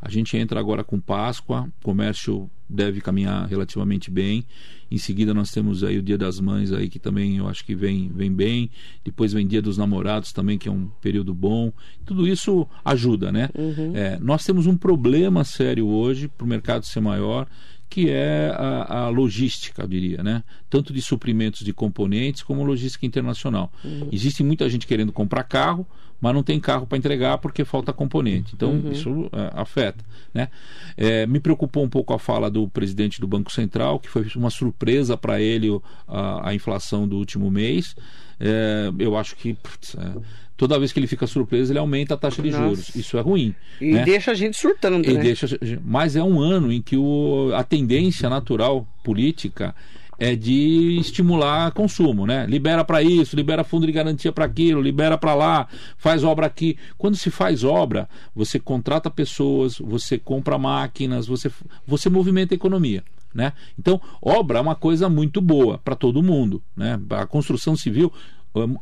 A 0.00 0.10
gente 0.10 0.36
entra 0.36 0.60
agora 0.60 0.84
com 0.84 1.00
Páscoa, 1.00 1.68
o 1.80 1.84
comércio 1.84 2.50
deve 2.68 3.00
caminhar 3.00 3.46
relativamente 3.48 4.10
bem. 4.10 4.44
Em 4.90 4.98
seguida 4.98 5.32
nós 5.34 5.50
temos 5.50 5.82
aí 5.82 5.98
o 5.98 6.02
Dia 6.02 6.18
das 6.18 6.38
Mães 6.38 6.72
aí 6.72 6.88
que 6.88 6.98
também 6.98 7.38
eu 7.38 7.48
acho 7.48 7.64
que 7.64 7.74
vem, 7.74 8.10
vem 8.14 8.32
bem. 8.32 8.70
Depois 9.04 9.32
vem 9.32 9.46
Dia 9.46 9.62
dos 9.62 9.78
Namorados 9.78 10.32
também 10.32 10.58
que 10.58 10.68
é 10.68 10.72
um 10.72 10.88
período 11.00 11.34
bom. 11.34 11.72
Tudo 12.04 12.26
isso 12.26 12.66
ajuda, 12.84 13.32
né? 13.32 13.48
Uhum. 13.56 13.96
É, 13.96 14.18
nós 14.20 14.44
temos 14.44 14.66
um 14.66 14.76
problema 14.76 15.44
sério 15.44 15.86
hoje 15.86 16.28
para 16.28 16.44
o 16.44 16.48
mercado 16.48 16.84
ser 16.84 17.00
maior 17.00 17.46
que 17.88 18.10
é 18.10 18.50
a, 18.54 19.04
a, 19.04 19.08
logística, 19.08 19.82
eu 19.82 19.88
diria, 19.88 20.22
né? 20.22 20.42
Tanto 20.68 20.92
de 20.92 21.00
suprimentos 21.00 21.64
de 21.64 21.72
componentes 21.72 22.42
como 22.42 22.64
logística 22.64 23.06
internacional. 23.06 23.72
Uhum. 23.84 24.08
Existe 24.10 24.42
muita 24.42 24.68
gente 24.68 24.86
querendo 24.86 25.12
comprar 25.12 25.44
carro, 25.44 25.86
mas 26.20 26.34
não 26.34 26.42
tem 26.42 26.58
carro 26.58 26.86
para 26.86 26.98
entregar 26.98 27.38
porque 27.38 27.64
falta 27.64 27.92
componente. 27.92 28.52
Então 28.54 28.70
uhum. 28.70 28.92
isso 28.92 29.30
é, 29.32 29.50
afeta, 29.60 30.04
né? 30.32 30.48
É, 30.96 31.26
me 31.26 31.40
preocupou 31.40 31.84
um 31.84 31.88
pouco 31.88 32.12
a 32.14 32.18
fala 32.18 32.50
do 32.50 32.68
presidente 32.68 33.20
do 33.20 33.26
Banco 33.26 33.52
Central, 33.52 33.98
que 33.98 34.08
foi 34.08 34.26
uma 34.34 34.50
surpresa 34.50 35.16
para 35.16 35.40
ele 35.40 35.68
a, 36.08 36.50
a, 36.50 36.54
inflação 36.54 37.06
do 37.06 37.16
último 37.16 37.50
mês. 37.50 37.94
É, 38.38 38.90
eu 38.98 39.16
acho 39.16 39.36
que 39.36 39.54
putz, 39.54 39.94
é, 39.94 40.20
toda 40.56 40.78
vez 40.78 40.92
que 40.92 40.98
ele 40.98 41.06
fica 41.06 41.26
surpreso, 41.26 41.72
ele 41.72 41.78
aumenta 41.78 42.14
a 42.14 42.16
taxa 42.16 42.42
de 42.42 42.50
Nossa. 42.50 42.62
juros. 42.62 42.96
Isso 42.96 43.18
é 43.18 43.20
ruim. 43.20 43.54
E 43.80 43.92
né? 43.92 44.04
deixa 44.04 44.30
a 44.30 44.34
gente 44.34 44.56
surtando, 44.56 45.06
E 45.06 45.12
né? 45.12 45.20
deixa, 45.20 45.46
mas 45.84 46.16
é 46.16 46.22
um 46.22 46.40
ano 46.40 46.72
em 46.72 46.80
que 46.80 46.96
o, 46.96 47.50
a 47.54 47.62
tendência 47.62 48.28
natural 48.28 48.86
política 49.04 49.74
é 50.18 50.34
de 50.34 50.98
estimular 50.98 51.72
consumo, 51.72 52.26
né? 52.26 52.46
Libera 52.46 52.84
para 52.84 53.02
isso, 53.02 53.36
libera 53.36 53.64
fundo 53.64 53.86
de 53.86 53.92
garantia 53.92 54.32
para 54.32 54.44
aquilo, 54.44 54.80
libera 54.80 55.18
para 55.18 55.34
lá, 55.34 55.68
faz 55.96 56.24
obra 56.24 56.46
aqui. 56.46 56.76
Quando 56.96 57.16
se 57.16 57.30
faz 57.30 57.64
obra, 57.64 58.08
você 58.34 58.58
contrata 58.58 59.10
pessoas, 59.10 59.78
você 59.78 60.18
compra 60.18 60.58
máquinas, 60.58 61.26
você, 61.26 61.50
você 61.86 62.08
movimenta 62.08 62.54
a 62.54 62.56
economia. 62.56 63.04
Né? 63.34 63.52
Então, 63.78 64.00
obra 64.22 64.58
é 64.58 64.62
uma 64.62 64.74
coisa 64.74 65.10
muito 65.10 65.42
boa 65.42 65.76
para 65.76 65.94
todo 65.94 66.22
mundo. 66.22 66.62
Né? 66.74 66.98
A 67.10 67.26
construção 67.26 67.76
civil, 67.76 68.10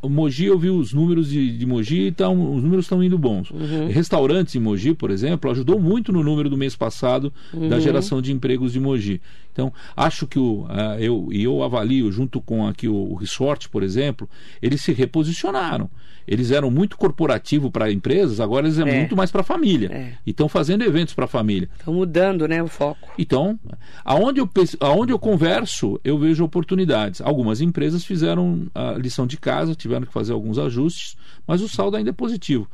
Mogi, 0.07 0.45
eu 0.45 0.57
vi 0.57 0.69
os 0.69 0.93
números 0.93 1.29
de, 1.29 1.57
de 1.57 1.65
Mogi, 1.65 2.07
então, 2.07 2.55
os 2.55 2.63
números 2.63 2.85
estão 2.85 3.03
indo 3.03 3.17
bons. 3.17 3.51
Uhum. 3.51 3.87
Restaurantes 3.87 4.55
em 4.55 4.59
Mogi, 4.59 4.93
por 4.93 5.11
exemplo, 5.11 5.51
ajudou 5.51 5.79
muito 5.79 6.13
no 6.13 6.23
número 6.23 6.49
do 6.49 6.57
mês 6.57 6.75
passado 6.75 7.33
uhum. 7.53 7.67
da 7.67 7.79
geração 7.79 8.21
de 8.21 8.31
empregos 8.31 8.71
de 8.71 8.79
Mogi. 8.79 9.21
Então, 9.51 9.71
acho 9.95 10.27
que 10.27 10.37
o, 10.37 10.63
uh, 10.63 10.99
eu, 10.99 11.29
e 11.31 11.43
eu 11.43 11.63
avalio, 11.63 12.11
junto 12.11 12.41
com 12.41 12.67
aqui 12.67 12.87
o, 12.87 12.95
o 12.95 13.15
Resort, 13.15 13.69
por 13.69 13.83
exemplo, 13.83 14.29
eles 14.61 14.81
se 14.81 14.91
reposicionaram. 14.91 15.89
Eles 16.27 16.51
eram 16.51 16.71
muito 16.71 16.97
corporativo 16.97 17.69
para 17.69 17.91
empresas, 17.91 18.39
agora 18.39 18.65
eles 18.65 18.79
é, 18.79 18.81
é. 18.81 18.97
muito 18.97 19.15
mais 19.15 19.31
para 19.31 19.41
a 19.41 19.43
família. 19.43 19.89
É. 19.91 20.13
E 20.25 20.31
estão 20.31 20.49
fazendo 20.49 20.83
eventos 20.83 21.13
para 21.13 21.25
a 21.25 21.27
família. 21.27 21.69
Estão 21.77 21.93
mudando 21.93 22.47
né, 22.47 22.61
o 22.61 22.67
foco. 22.67 23.11
Então, 23.17 23.59
aonde 24.03 24.41
eu, 24.41 24.49
aonde 24.79 25.13
eu 25.13 25.19
converso, 25.19 25.99
eu 26.03 26.17
vejo 26.17 26.43
oportunidades. 26.43 27.21
Algumas 27.21 27.61
empresas 27.61 28.03
fizeram 28.03 28.67
a 28.73 28.93
lição 28.93 29.27
de 29.27 29.37
casa, 29.37 29.64
tiveram 29.73 30.05
que 30.05 30.11
fazer 30.11 30.33
alguns 30.33 30.57
ajustes, 30.59 31.15
mas 31.47 31.61
o 31.61 31.69
saldo 31.69 31.95
ainda 31.95 32.09
é 32.09 32.13
positivo. 32.13 32.67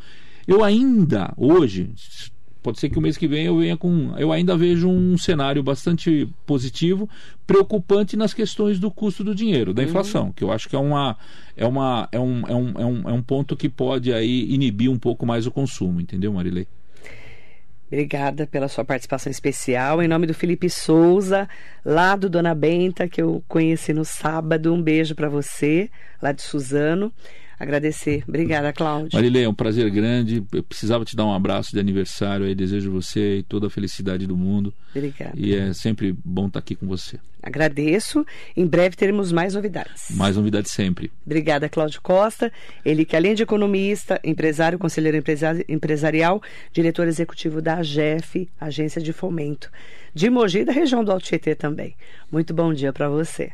Eu 0.48 0.64
ainda, 0.64 1.32
hoje, 1.38 1.92
pode 2.62 2.80
ser 2.80 2.90
que 2.90 2.98
o 2.98 3.02
mês 3.02 3.18
que 3.18 3.28
vem 3.28 3.46
eu 3.46 3.58
venha 3.58 3.78
com. 3.78 4.14
Eu 4.18 4.32
ainda 4.32 4.58
vejo 4.58 4.90
um 4.90 5.18
cenário 5.18 5.62
bastante 5.62 6.28
positivo, 6.46 7.10
preocupante 7.46 8.16
nas 8.16 8.34
questões 8.34 8.80
do 8.80 8.90
custo 8.90 9.24
do 9.24 9.36
dinheiro, 9.36 9.74
da 9.74 9.84
inflação, 9.84 10.26
uhum. 10.28 10.32
que 10.32 10.44
eu 10.44 10.52
acho 10.52 10.68
que 10.68 10.76
é, 10.76 10.80
uma, 10.80 11.18
é, 11.56 11.66
uma, 11.66 12.10
é, 12.12 12.20
um, 12.20 12.48
é, 12.48 12.56
um, 12.56 12.74
é, 12.78 12.86
um, 12.86 13.10
é 13.10 13.14
um 13.14 13.22
ponto 13.22 13.56
que 13.56 13.70
pode 13.70 14.12
aí 14.12 14.52
inibir 14.52 14.90
um 14.90 14.98
pouco 14.98 15.26
mais 15.26 15.46
o 15.46 15.52
consumo, 15.52 16.02
entendeu, 16.02 16.34
Marilei? 16.34 16.68
Obrigada 17.92 18.48
pela 18.48 18.70
sua 18.70 18.86
participação 18.86 19.30
especial. 19.30 20.02
Em 20.02 20.08
nome 20.08 20.26
do 20.26 20.34
Felipe 20.34 20.70
Souza, 20.70 21.50
lá 21.84 22.16
do 22.16 22.30
Dona 22.30 22.56
Benta, 22.56 23.06
que 23.06 23.22
eu 23.22 23.44
conheci 23.50 23.92
no 23.92 24.06
sábado. 24.06 24.74
Um 24.74 24.82
beijo 24.82 25.14
para 25.14 25.28
você, 25.28 25.90
lá 26.22 26.32
de 26.32 26.42
Suzano 26.42 27.12
agradecer. 27.62 28.24
Obrigada, 28.28 28.74
Cláudio. 28.74 29.12
Marilei, 29.14 29.44
é 29.44 29.50
um 29.50 29.54
prazer 29.54 29.90
grande. 29.90 30.44
Eu 30.52 30.64
precisava 30.64 31.06
te 31.06 31.16
dar 31.16 31.26
um 31.26 31.34
abraço 31.34 31.72
de 31.72 31.80
aniversário 31.80 32.46
aí. 32.46 32.56
Desejo 32.56 32.92
você 32.92 33.46
toda 33.48 33.68
a 33.68 33.70
felicidade 33.70 34.26
do 34.26 34.36
mundo. 34.36 34.74
Obrigada. 34.96 35.34
E 35.36 35.56
é 35.56 35.72
sempre 35.74 36.16
bom 36.26 36.48
estar 36.48 36.60
aqui 36.60 36.76
com 36.76 36.88
você. 36.88 37.20
Agradeço. 37.42 38.26
Em 38.56 38.66
breve 38.66 38.96
teremos 38.96 39.32
mais 39.32 39.54
novidades. 39.54 40.08
Mais 40.12 40.38
novidades 40.38 40.72
sempre. 40.72 41.12
Obrigada, 41.26 41.70
Cláudio 41.70 42.02
Costa. 42.02 42.52
Ele 42.84 43.06
que, 43.06 43.16
além 43.16 43.34
de 43.34 43.44
economista, 43.44 44.20
empresário, 44.24 44.78
conselheiro 44.78 45.22
empresarial, 45.68 46.42
diretor 46.72 47.08
executivo 47.08 47.62
da 47.62 47.78
AGEF, 47.78 48.48
Agência 48.60 49.02
de 49.02 49.14
Fomento, 49.14 49.72
de 50.14 50.30
Mogi 50.30 50.64
da 50.64 50.72
região 50.72 51.04
do 51.04 51.12
Alto 51.12 51.26
Tietê 51.26 51.56
também. 51.56 51.96
Muito 52.32 52.54
bom 52.54 52.74
dia 52.74 52.94
para 52.94 53.10
você. 53.10 53.52